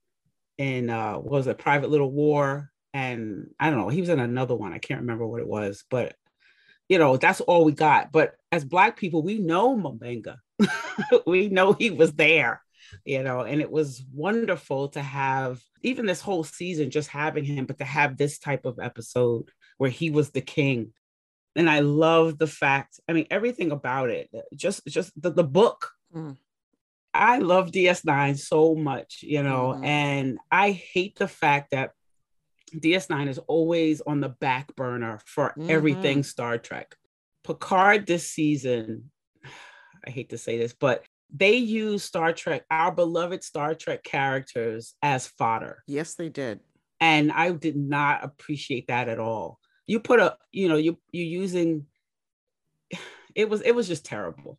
[0.57, 4.55] in uh, was a Private Little War and I don't know, he was in another
[4.55, 4.73] one.
[4.73, 6.15] I can't remember what it was, but
[6.89, 8.13] you know, that's all we got.
[8.13, 10.37] But as black people, we know M'Benga.
[11.27, 12.63] we know he was there,
[13.05, 17.67] you know, and it was wonderful to have even this whole season just having him,
[17.67, 20.93] but to have this type of episode where he was the king.
[21.57, 25.91] And I love the fact, I mean, everything about it, just just the, the book.
[26.15, 26.37] Mm.
[27.13, 29.85] I love DS9 so much, you know, mm.
[29.85, 31.91] and I hate the fact that
[32.81, 35.71] DS9 is always on the back burner for mm-hmm.
[35.71, 36.95] everything Star Trek.
[37.45, 39.11] Picard this season,
[40.07, 44.95] I hate to say this, but they use Star Trek, our beloved Star Trek characters
[45.03, 45.83] as fodder.
[45.87, 46.61] Yes, they did.
[47.01, 49.59] And I did not appreciate that at all.
[49.87, 51.87] You put a, you know, you you using
[53.35, 54.59] it was it was just terrible.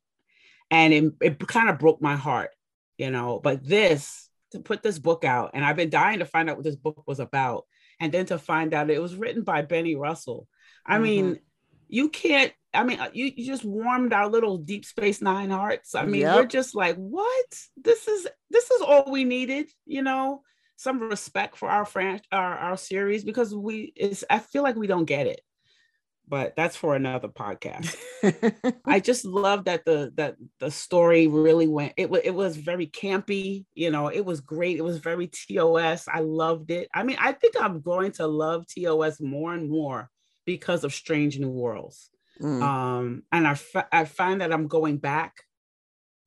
[0.72, 2.50] And it, it kind of broke my heart,
[2.98, 3.40] you know.
[3.40, 6.66] But this to put this book out, and I've been dying to find out what
[6.66, 7.66] this book was about
[8.00, 10.48] and then to find out it was written by Benny Russell.
[10.86, 11.04] I mm-hmm.
[11.04, 11.40] mean,
[11.88, 12.52] you can't.
[12.74, 15.96] I mean, uh, you, you just warmed our little Deep Space Nine hearts.
[15.96, 16.36] I mean, yep.
[16.36, 17.46] we're just like, what?
[17.78, 20.42] This is this is all we needed, you know.
[20.78, 24.88] Some respect for our franchise, our, our series, because we is I feel like we
[24.88, 25.40] don't get it
[26.28, 27.96] but that's for another podcast.
[28.86, 31.94] I just love that the that the story really went.
[31.98, 33.66] It was it was very campy.
[33.74, 34.78] You know, it was great.
[34.78, 36.08] It was very TOS.
[36.08, 36.90] I loved it.
[36.94, 40.10] I mean, I think I'm going to love TOS more and more
[40.46, 42.10] because of Strange New Worlds.
[42.42, 42.62] Mm.
[42.62, 43.58] Um, and I
[43.92, 45.36] I find that I'm going back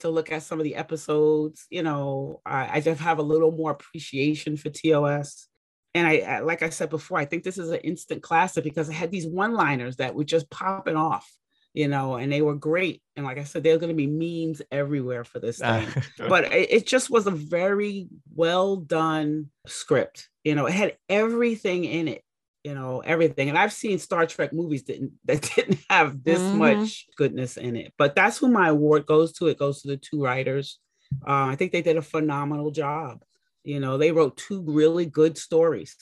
[0.01, 1.67] to look at some of the episodes.
[1.71, 5.49] You know, I, I just have a little more appreciation for TOS
[5.95, 8.93] and I, like I said before, I think this is an instant classic because I
[8.93, 11.31] had these one-liners that were just popping off,
[11.73, 13.03] you know, and they were great.
[13.17, 15.89] And like I said, there's going to be memes everywhere for this thing.
[16.19, 20.29] but it, it, just was a very well done script.
[20.45, 22.23] You know, it had everything in it.
[22.65, 26.59] You know everything, and I've seen Star Trek movies didn't that didn't have this mm-hmm.
[26.59, 27.95] much goodness in it.
[27.97, 29.47] But that's who my award goes to.
[29.47, 30.79] It goes to the two writers.
[31.27, 33.23] Uh, I think they did a phenomenal job.
[33.69, 35.95] You know, they wrote two really good stories.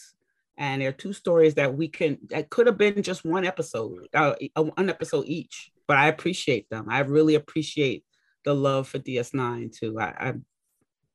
[0.56, 4.36] And they're two stories that we can, that could have been just one episode, uh,
[4.54, 5.72] one episode each.
[5.88, 6.86] But I appreciate them.
[6.88, 8.04] I really appreciate
[8.44, 9.98] the love for DS9 too.
[9.98, 10.34] I, I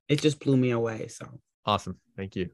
[0.10, 1.08] it just blew me away.
[1.08, 1.26] So
[1.66, 1.98] awesome.
[2.18, 2.50] Thank you.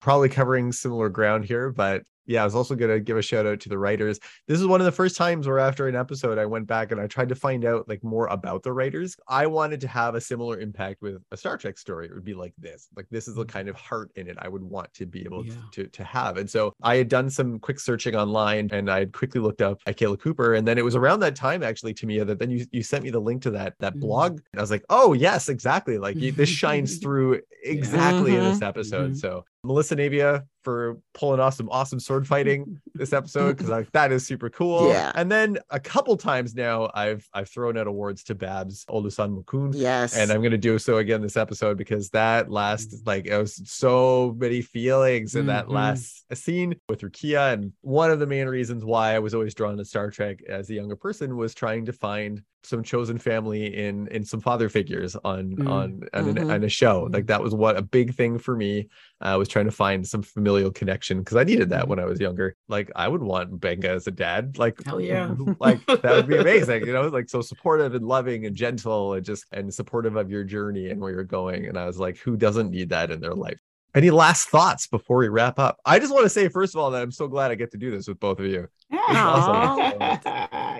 [0.00, 3.46] Probably covering similar ground here, but yeah, I was also going to give a shout
[3.46, 4.20] out to the writers.
[4.46, 7.00] This is one of the first times where after an episode, I went back and
[7.00, 9.16] I tried to find out like more about the writers.
[9.26, 12.06] I wanted to have a similar impact with a Star Trek story.
[12.06, 13.48] It would be like this, like this is the mm.
[13.48, 15.54] kind of heart in it I would want to be able yeah.
[15.72, 16.36] to, to, to have.
[16.36, 19.80] And so I had done some quick searching online and I had quickly looked up
[19.86, 20.52] Akela Cooper.
[20.52, 23.04] And then it was around that time actually to me that then you, you sent
[23.04, 24.00] me the link to that, that mm-hmm.
[24.00, 24.32] blog.
[24.32, 25.96] And I was like, oh yes, exactly.
[25.96, 28.38] Like this shines through exactly yeah.
[28.38, 29.12] in this episode.
[29.12, 29.18] Mm-hmm.
[29.18, 34.12] So Melissa Navia for pulling off some awesome sword fighting this episode because like that
[34.12, 34.90] is super cool.
[34.90, 35.12] Yeah.
[35.14, 39.72] And then a couple times now I've I've thrown out awards to Babs Olusanmokun.
[39.74, 40.14] Yes.
[40.14, 44.36] And I'm gonna do so again this episode because that last like it was so
[44.36, 45.48] many feelings in mm-hmm.
[45.48, 47.54] that last scene with Rukiya.
[47.54, 50.68] And one of the main reasons why I was always drawn to Star Trek as
[50.68, 55.14] a younger person was trying to find some chosen family in in some father figures
[55.24, 55.68] on Mm.
[55.68, 56.52] on on, an, Mhm.
[56.54, 58.88] on a show like that was what a big thing for me
[59.20, 61.88] i was trying to find some familial connection because i needed that Mhm.
[61.88, 65.34] when i was younger like i would want M'Benga as a dad like Hell yeah.
[65.60, 69.24] like that would be amazing you know like so supportive and loving and gentle and
[69.24, 72.36] just and supportive of your journey and where you're going and i was like who
[72.36, 73.60] doesn't need that in their life
[73.94, 76.90] any last thoughts before we wrap up i just want to say first of all
[76.90, 79.94] that i'm so glad i get to do this with both of you Yeah.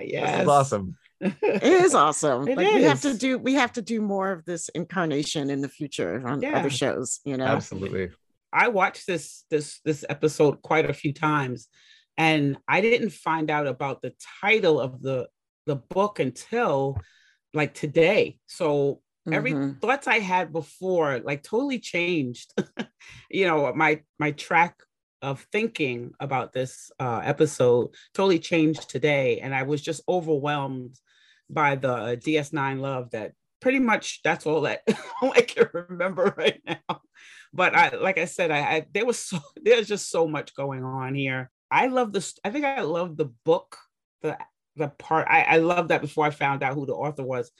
[0.01, 0.41] this yes.
[0.43, 2.47] is awesome it is awesome.
[2.47, 5.61] It like we have to do we have to do more of this incarnation in
[5.61, 6.57] the future on Yeah.
[6.57, 7.45] other shows, you know.
[7.45, 8.09] absolutely
[8.53, 11.67] I watched this this this episode quite a few times,
[12.17, 15.27] and I didn't find out about the title of the
[15.65, 16.97] the book until
[17.53, 18.39] like today.
[18.47, 19.01] So
[19.31, 19.79] every Mhm.
[19.81, 22.53] thoughts I had before like totally changed.
[23.29, 24.75] you know, my my track
[25.21, 30.95] of thinking about this uh, episode totally changed today, and I was just overwhelmed
[31.49, 34.81] by the uh, DS9 love that pretty much that's all that
[35.21, 37.01] I can remember right now.
[37.53, 40.83] But I, like I said, I, I there was so there's just so much going
[40.83, 41.49] on here.
[41.71, 42.35] I love this.
[42.43, 43.77] I think I love the book,
[44.21, 44.37] the
[44.75, 45.27] the part.
[45.29, 47.51] I, I love that before I found out who the author was.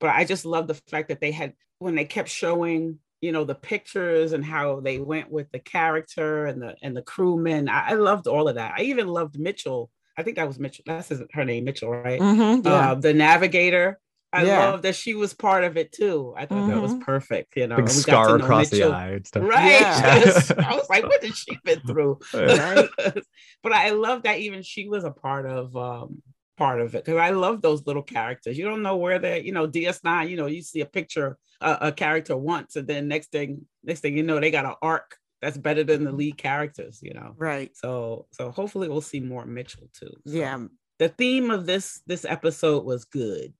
[0.00, 3.44] But I just love the fact that they had when they kept showing, you know,
[3.44, 7.68] the pictures and how they went with the character and the and the crewmen.
[7.68, 8.74] I, I loved all of that.
[8.76, 9.90] I even loved Mitchell.
[10.18, 10.82] I think that was Mitchell.
[10.86, 12.20] That's his, her name, Mitchell, right?
[12.20, 12.90] Mhm, yeah.
[12.90, 14.00] uh, the navigator.
[14.32, 14.58] I Yeah.
[14.58, 16.34] love that she was part of it too.
[16.36, 17.00] I thought that was Mhm.
[17.00, 17.56] perfect.
[17.56, 18.90] You know, big and we got scar to know across Mitchell.
[18.90, 19.70] the eye and stuff Right.
[19.80, 20.42] Yeah.
[20.58, 22.18] I was like, what did she been through?
[22.34, 22.90] Right.
[23.62, 26.22] but I love that even she was a part of um
[26.58, 28.58] part of it because I love those little characters.
[28.58, 31.78] You don't know where they're, you know, DS9, you know, you see a picture, uh,
[31.80, 35.16] a character once, and then next thing, next thing you know, they got an arc
[35.40, 37.34] that's better than the lead characters, you know.
[37.36, 37.70] Right.
[37.76, 40.12] So so hopefully we'll see more Mitchell too.
[40.26, 40.64] So Yeah.
[40.98, 43.52] the theme of this this episode was good.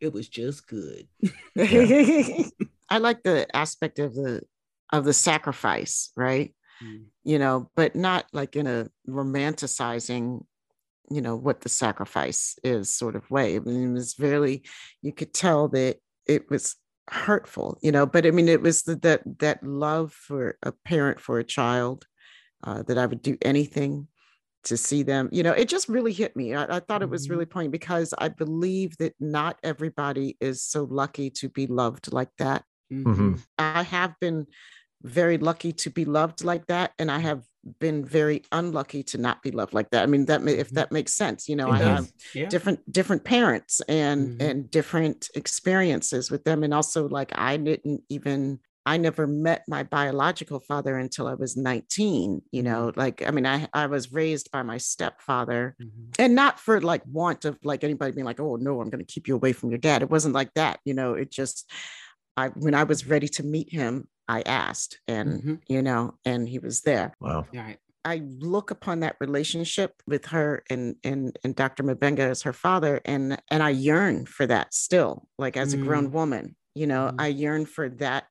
[0.00, 1.08] It was just good.
[1.58, 4.42] I like the aspect of the
[4.92, 6.54] of the sacrifice, right?
[6.82, 7.04] Mm.
[7.24, 10.44] You know, but not like in a romanticizing,
[11.10, 13.56] you know, what the sacrifice is sort of way.
[13.56, 14.62] I mean, it was very,
[15.02, 16.76] you could tell that it was
[17.08, 21.20] hurtful, you know, but I mean, it was the, that that love for a parent
[21.20, 22.06] for a child,
[22.64, 24.08] uh, that I would do anything
[24.64, 25.28] to see them.
[25.32, 26.54] You know, it just really hit me.
[26.54, 27.30] I, I thought it was Mhm.
[27.30, 32.30] really poignant because I believe that not everybody is so lucky to be loved like
[32.38, 32.64] that.
[32.92, 33.40] Mhm.
[33.58, 34.46] I have been
[35.02, 37.44] very lucky to be loved like that, and I have
[37.78, 40.02] been very unlucky to not be loved like that.
[40.02, 40.74] I mean, that ma- if Mhm.
[40.74, 41.88] that makes sense, you know, It I does.
[41.88, 42.48] have Yeah.
[42.48, 44.40] different different parents and Mhm.
[44.40, 48.60] and different experiences with them, and also like I didn't even.
[48.86, 52.40] I never met my biological father until I was 19.
[52.50, 56.14] You know, like, I mean, I, I was raised by my stepfather, Mhm.
[56.18, 59.12] and not for like want of like anybody being like, oh no, I'm going to
[59.12, 60.00] keep you away from your dad.
[60.02, 60.80] It wasn't like that.
[60.86, 61.70] You know, it just,
[62.40, 65.60] I, when I was ready to meet him, I asked and, Mhm.
[65.68, 67.14] you know, and he was there.
[67.20, 67.78] wow All right.
[68.04, 71.82] I look upon that relationship with her and and and Dr.
[71.82, 76.10] M'Benga as her father, and and I yearn for that still, like as a grown
[76.12, 76.56] woman.
[76.74, 77.16] You know, Mhm.
[77.18, 78.28] I yearn for that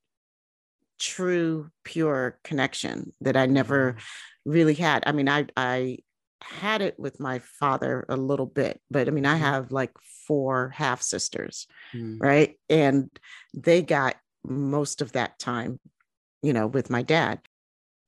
[1.00, 3.96] true, pure connection that I never
[4.46, 5.04] really had.
[5.06, 6.00] I mean, I I
[6.42, 9.42] had it with my father a little bit, but I mean, I Mhm.
[9.42, 9.92] have like
[10.28, 12.18] four half sisters, Mm.
[12.22, 12.60] right?
[12.70, 13.10] And
[13.54, 15.80] they got most of that time,
[16.42, 17.42] you know, with my dad.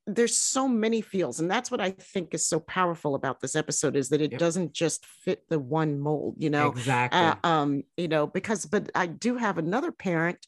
[0.08, 3.96] There's so many feels, and that's what I think is so powerful about this episode
[3.96, 4.40] is that it Yep.
[4.40, 6.70] doesn't just fit the one mold, you know.
[6.72, 7.20] exactly.
[7.20, 10.46] Uh, um, you know, because but I do have another parent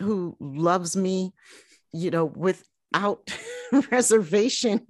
[0.00, 1.32] who loves me,
[1.92, 2.24] you know,
[2.96, 3.30] without
[3.90, 4.80] reservation.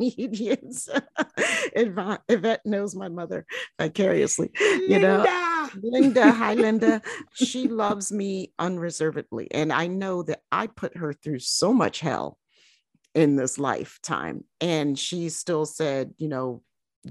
[1.75, 3.47] Yvonne- Yvette knows my mother
[3.81, 4.51] vicariously.
[4.61, 5.71] You know, Linda!
[5.83, 7.03] Linda, hi Linda.
[7.35, 9.49] She loves me unreservedly.
[9.51, 12.39] And I know that I put her through so much hell
[13.15, 14.45] in this lifetime.
[14.61, 16.63] And she still said, you know,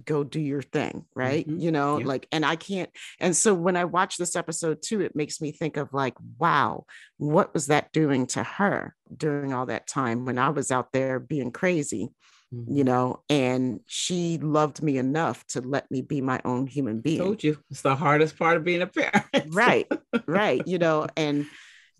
[0.03, 1.47] go do your thing, right?
[1.47, 1.61] Mhm.
[1.61, 2.05] You know, Yeah.
[2.05, 2.89] like, and I can't.
[3.19, 6.85] And so when I watch this episode too, it makes me think of like, wow,
[7.17, 11.19] what was that doing to her during all that time when I was out there
[11.19, 12.09] being crazy?
[12.53, 12.77] Mhm.
[12.77, 17.19] You know, and she loved me enough to let me be my own human being
[17.19, 19.25] Told you it's the hardest part of being a parent.
[19.49, 19.87] right
[20.27, 21.45] right you know and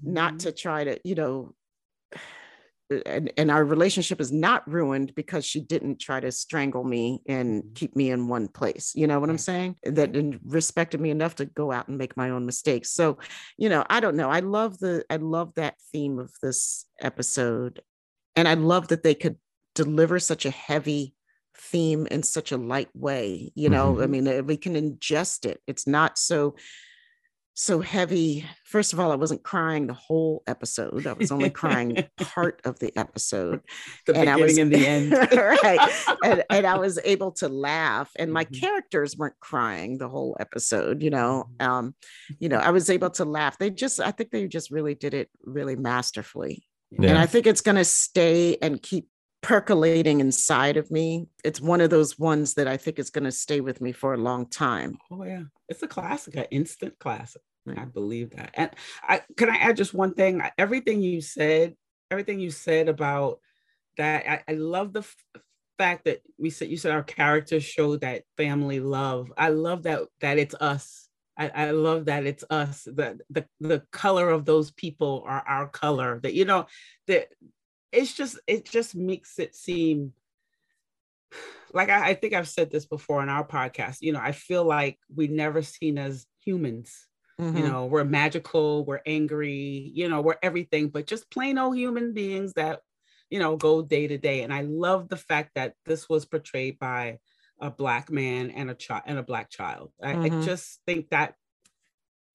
[0.01, 0.39] not Mhm.
[0.39, 1.53] to try to you know
[3.05, 7.63] and, and our relationship is not ruined because she didn't try to strangle me and
[7.63, 7.75] Mhm.
[7.75, 9.75] keep me in one place you know what i'm saying?
[9.83, 12.91] That and respected me enough to go out and make my own mistakes.
[12.91, 13.17] So
[13.57, 17.81] you know i don't know i love the i love that theme of this episode
[18.35, 19.37] and i love that they could
[19.73, 21.15] deliver such a heavy
[21.57, 24.01] theme in such a light way you know?
[24.01, 24.09] I Mhm.
[24.09, 25.61] mean uh, we can ingest it.
[25.67, 26.55] It's not so
[27.57, 28.45] so heavy.
[28.65, 31.07] First of all, I wasn't crying the whole episode.
[31.07, 33.61] I was only crying part of the episode.
[34.05, 35.11] The and I beginning was and the end.
[35.63, 36.15] right.
[36.23, 38.11] And, and I was able to laugh.
[38.17, 38.59] And my Mhm.
[38.59, 41.45] characters weren't crying the whole episode, you know.
[41.59, 41.65] Mhm.
[41.65, 41.95] Um,
[42.39, 43.57] you know, I was able to laugh.
[43.57, 46.67] They just, I think they just really did it really masterfully.
[46.97, 49.07] And I think it's gonna stay and keep
[49.45, 51.27] percolating inside of me.
[51.43, 54.17] It's one of those ones that I think is gonna stay with me for a
[54.17, 54.97] long time.
[55.11, 57.43] Oh yeah, it's a classic, an instant classic.
[57.63, 57.77] Right.
[57.77, 58.49] I believe that.
[58.55, 58.71] And
[59.03, 60.41] I can I add just one thing.
[60.57, 61.75] Everything you said,
[62.09, 63.39] everything you said about
[63.97, 65.15] that, I, I love the f-
[65.77, 69.31] fact that we said you said our characters show that family love.
[69.37, 71.07] I love that that it's us.
[71.37, 72.83] I, I love that it's us.
[72.83, 76.19] The the the color of those people are our color.
[76.23, 76.65] That you know
[77.07, 77.27] that
[77.95, 80.13] it's just it just makes it seem
[81.73, 83.97] like I, I think I've said this before in our podcast.
[84.01, 87.07] You know, I feel like we've never seen as humans.
[87.53, 87.69] You Mhm.
[87.69, 92.53] know, we're magical, we're angry, you know, we're everything, but just plain old human beings
[92.53, 92.81] that,
[93.29, 94.43] you know, go day to day.
[94.43, 97.19] And I love the fact that this was portrayed by
[97.61, 99.93] a black man and a child and a black child.
[100.03, 100.43] I, I Mhm.
[100.43, 101.35] just think that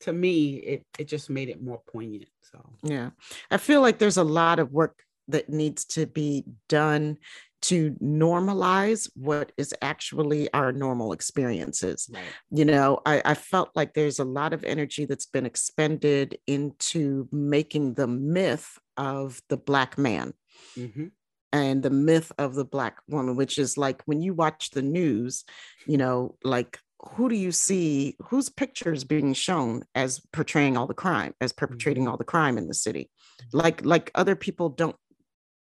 [0.01, 2.31] to me, it it just made it more poignant.
[2.43, 3.11] So Yeah.
[3.51, 7.17] I feel like there's a lot of work that needs to be done
[7.63, 12.09] to normalize what is actually our normal experiences.
[12.13, 12.23] right.
[12.51, 17.29] You know, I, I felt like there's a lot of energy that's been expended into
[17.31, 20.33] making the myth of the Black man
[20.75, 21.09] hmm
[21.53, 25.45] and the myth of the Black woman, which is like when you watch the news,
[25.85, 26.79] you know, like
[27.17, 31.53] who do you see, whose picture is being shown as portraying all the crime, as
[31.53, 33.11] perpetrating all the crime in the city?
[33.53, 34.97] Like, like other people don't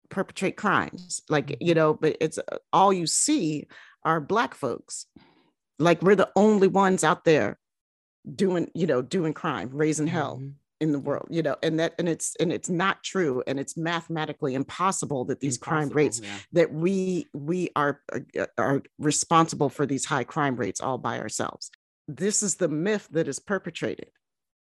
[0.08, 3.66] perpetrate crimes, like, you know, but it's uh, all you see
[4.04, 5.06] are Black folks.
[5.78, 7.58] Like we're the only ones out there
[8.34, 10.54] doing, you know, doing crime, raising hell Mhm.
[10.80, 13.78] in the world you know and that and it's and it's not true and it's
[13.78, 16.36] mathematically impossible that these crime rates yeah.
[16.52, 21.70] that we we are uh, are responsible for these high crime rates all by ourselves
[22.08, 24.10] this is the myth that is perpetrated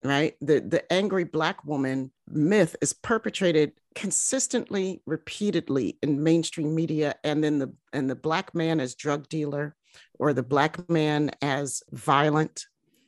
[0.06, 7.43] right the the angry black woman myth is perpetrated consistently repeatedly in mainstream media and
[7.43, 9.76] then the and the black man as drug dealer
[10.20, 12.66] or the black man as violent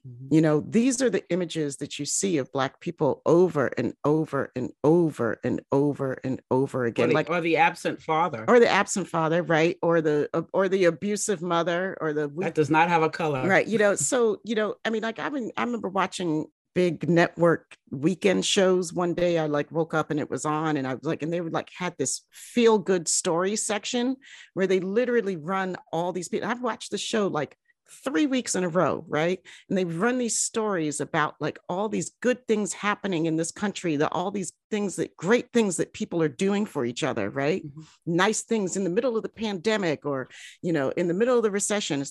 [0.07, 0.27] Mhm.
[0.31, 4.51] you know, these are the images that you see of Black people over and over
[4.55, 8.45] and over and over and over Or again, the, like or the absent father.
[8.47, 9.77] or the absent father, right?
[9.81, 13.45] Or the uh, or the abusive mother, or the that does not have a color.
[13.45, 13.67] right?
[13.67, 16.45] You know, so you know, I mean, like I mean, I remember watching
[16.77, 19.39] big network weekend shows one day.
[19.39, 21.51] I like woke up and it was on, and I was like, and they would
[21.51, 24.15] like had this feel good story section
[24.53, 26.47] where they literally run all these people.
[26.47, 27.57] I've watched the show like
[28.03, 29.39] three weeks in a row, right?
[29.69, 33.95] And they run these stories about like all these good things happening in this country,
[33.97, 37.65] that all these things that great things that people are doing for each other, right?
[37.65, 37.85] Mhm.
[38.05, 40.29] Nice things in the middle of the pandemic or,
[40.61, 42.03] you know, in the middle of the recession.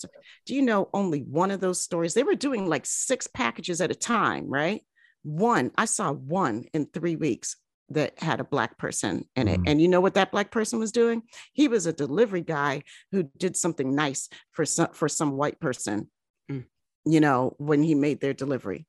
[0.47, 2.15] Do you know only one of those stories?
[2.15, 4.83] They were doing like six packages at a time, right?
[5.23, 7.57] One, I saw one in three weeks
[7.91, 9.61] that had a black person in it.
[9.61, 9.69] Mhm.
[9.69, 11.23] And you know what that black person was doing?
[11.53, 12.83] He was a delivery guy
[13.13, 16.11] who did something nice for some for some white person,
[16.51, 16.67] Mm.
[17.05, 18.87] you know, when he made their delivery.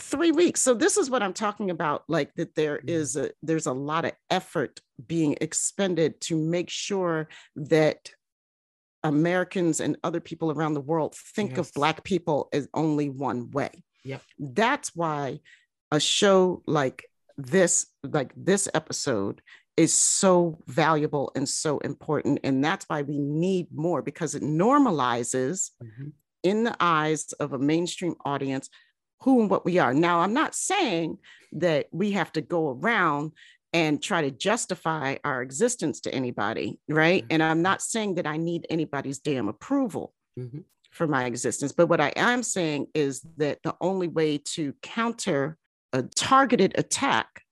[0.00, 0.62] Three weeks.
[0.62, 2.04] So this is what I'm talking about.
[2.08, 2.88] Like that there Mhm.
[2.88, 8.12] is a there's a lot of effort being expended to make sure that
[9.04, 13.84] Americans and other people around the world think of black people as only one way.
[14.04, 14.22] Yep.
[14.38, 15.40] That's why
[15.90, 17.04] a show like
[17.36, 19.40] this, like this episode,
[19.76, 22.40] is so valuable and so important.
[22.44, 26.12] And that's why we need more because it normalizes Mhm.
[26.42, 28.68] in the eyes of a mainstream audience
[29.22, 29.94] who and what we are.
[29.94, 31.18] Now, I'm not saying
[31.52, 33.32] that we have to go around
[33.72, 37.22] and try to justify our existence to anybody, right?
[37.22, 37.26] Mhm.
[37.30, 40.64] And I'm not saying that I need anybody's damn approval Mhm.
[40.90, 41.72] for my existence.
[41.72, 45.56] But what I am saying is that the only way to counter
[45.92, 47.42] a targeted attack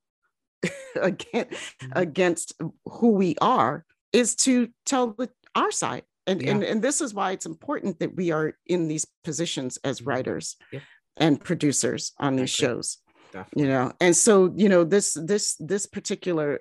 [1.00, 1.92] against, Mhm.
[1.96, 2.52] against
[2.84, 6.04] who we are is to tell the, our side.
[6.26, 6.50] And, Yeah.
[6.52, 10.06] and, and this is why it's important that we are in these positions as Mhm.
[10.06, 10.82] writers Yep.
[11.16, 12.98] and producers on these shows
[13.32, 13.62] Definitely.
[13.62, 16.60] you know and so you know this this this particular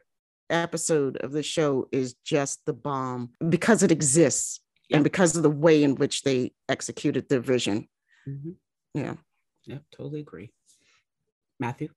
[0.50, 4.60] episode of the show is just the bomb because it exists
[4.90, 4.96] Yep.
[4.98, 7.88] and because of the way in which they executed their vision
[8.28, 8.56] Mhm.
[8.96, 9.16] yeah
[9.66, 10.52] Yep, totally agree.
[11.60, 11.90] Matthew.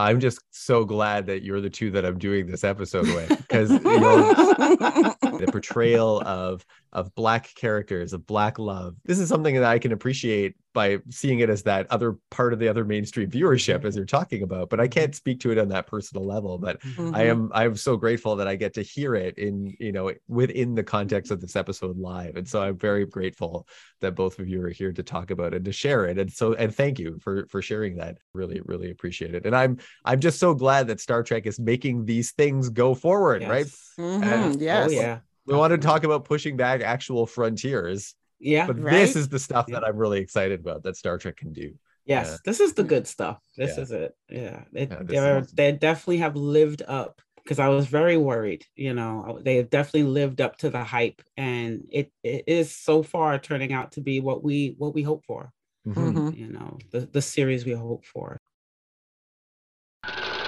[0.00, 3.70] I'm just so glad that you're the two that I'm doing this episode with because
[3.70, 4.32] you know
[5.38, 9.92] the portrayal of of black characters of black love this is something that i can
[9.92, 14.04] appreciate by seeing it as that other part of the other mainstream viewership as you're
[14.04, 17.14] talking about but i can't speak to it on that personal level but Mm-hmm.
[17.14, 20.74] i am i'm so grateful that i get to hear it in you know within
[20.74, 23.66] the context of this episode live and so i'm very grateful
[24.00, 26.54] that both of you are here to talk about and to share it and so
[26.54, 30.38] and thank you for for sharing that really really appreciate it and i'm i'm just
[30.38, 33.94] so glad that star trek is making these things go forward right Yes.
[33.98, 34.86] Mhm, Uh, yes.
[34.88, 35.18] Oh yeah.
[35.46, 38.66] we want to talk about pushing back actual frontiers Yeah.
[38.66, 38.92] but Right?
[38.92, 41.74] this is the stuff that i'm really excited about that star trek can do
[42.06, 42.36] Yes, Yeah.
[42.46, 43.38] this is the good stuff.
[43.54, 43.82] This Yeah.
[43.82, 44.16] is it.
[44.30, 45.56] Yeah, it, Yeah, they're, is awesome.
[45.56, 48.64] they definitely have lived up because I was very worried.
[48.76, 53.02] You know, they have definitely lived up to the hype, and it, it is so
[53.02, 55.52] far turning out to be what we what we hope for.
[55.86, 56.14] Mhm.
[56.14, 56.36] Mhm.
[56.38, 58.38] You know, the the series we hope for.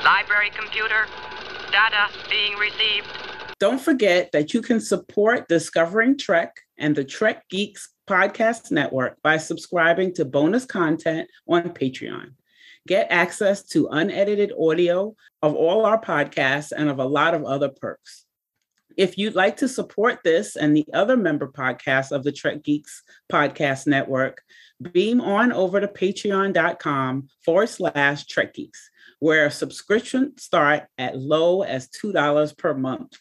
[0.02, 1.04] Library computer.
[1.70, 3.06] Data being received.
[3.60, 9.36] Don't forget that you can support Discovering Trek and the Trek Geeks Podcast Network by
[9.36, 12.32] subscribing to bonus content on Patreon.
[12.88, 17.68] Get access to unedited audio of all our podcasts and of a lot of other
[17.68, 18.24] perks.
[18.96, 23.02] If you'd like to support this and the other member podcasts of the Trek Geeks
[23.30, 24.40] Podcast Network,
[24.80, 31.90] beam on over to patreon.com forward slash Trek Geeks, where subscriptions start at low as
[31.90, 33.18] $2 per month.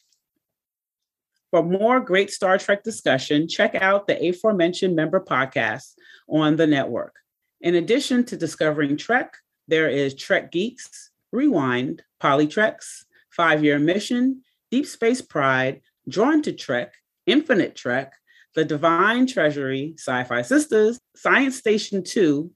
[1.51, 5.93] For more great Star Trek discussion, check out the aforementioned member podcasts
[6.27, 7.15] on the network.
[7.61, 9.35] In addition to Discovering Trek,
[9.67, 16.93] there is Trek Geeks, Rewind, Polytreks, Five Year Mission, Deep Space Pride, Drawn to Trek,
[17.25, 18.13] Infinite Trek,
[18.53, 22.51] The Divine Treasury, Sci Fi Sisters, Science Station 2,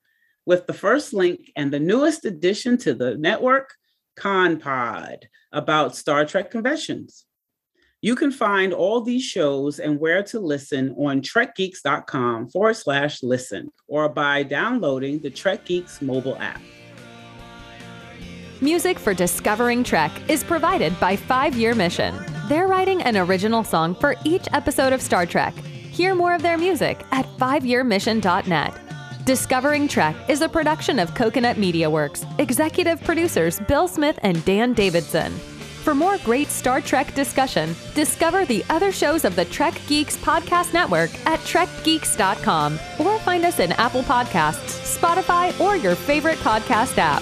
[0.46, 3.74] with the first link and the newest addition to the network,
[4.16, 7.26] Con Pod, about Star Trek conventions.
[8.04, 13.72] You can find all these shows and where to listen on trekgeeks.com forward slash listen
[13.88, 16.62] or by downloading the Trek Geeks mobile app.
[18.60, 22.14] Music for Discovering Trek is provided by Five Year Mission.
[22.50, 25.56] They're writing an original song for each episode of Star Trek.
[25.56, 29.26] Hear more of their music at fiveyearmission.net.
[29.26, 34.74] Discovering Trek is a production of Coconut Media Works, executive producers Bill Smith and Dan
[34.74, 35.34] Davidson.
[35.84, 40.74] For more great Star Trek discussion, discover the other shows of the Trek Geeks Podcast
[40.74, 47.22] Network at trekgeeks.com or find us in Apple Podcasts, Spotify, or your favorite podcast app.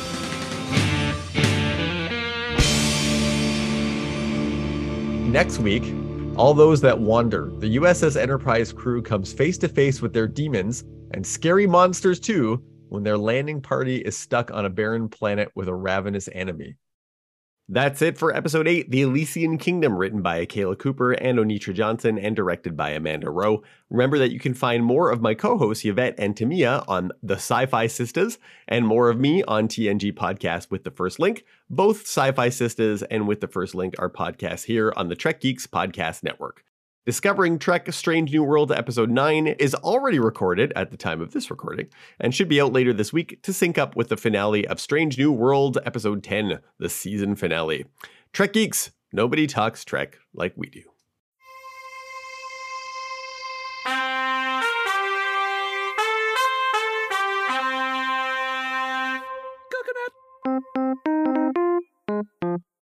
[5.28, 5.92] Next week,
[6.38, 10.84] all those that wander, the USS Enterprise crew comes face to face with their demons
[11.16, 15.68] and scary monsters too when their landing party is stuck on a barren planet with
[15.68, 16.76] a ravenous enemy.
[17.70, 22.18] That's it for episode 8, The Elysian Kingdom, written by Akela Cooper and Onitra Johnson
[22.18, 23.64] and directed by Amanda Rowe.
[23.90, 27.36] Remember that you can find more of my co hosts Yvette and Tamia on The
[27.36, 31.46] Sci Fi Sisters and more of me on TNG Podcast with the first link.
[31.70, 35.40] Both Sci Fi Sisters and with the first link are podcasts here on the Trek
[35.40, 36.66] Geeks Podcast Network.
[37.04, 41.50] Discovering Trek Strange New World Episode 9 is already recorded at the time of this
[41.50, 41.88] recording
[42.20, 45.18] and should be out later this week to sync up with the finale of Strange
[45.18, 47.86] New World Episode 10, the season finale.
[48.34, 50.91] Trek Geeks, nobody talks Trek like we do.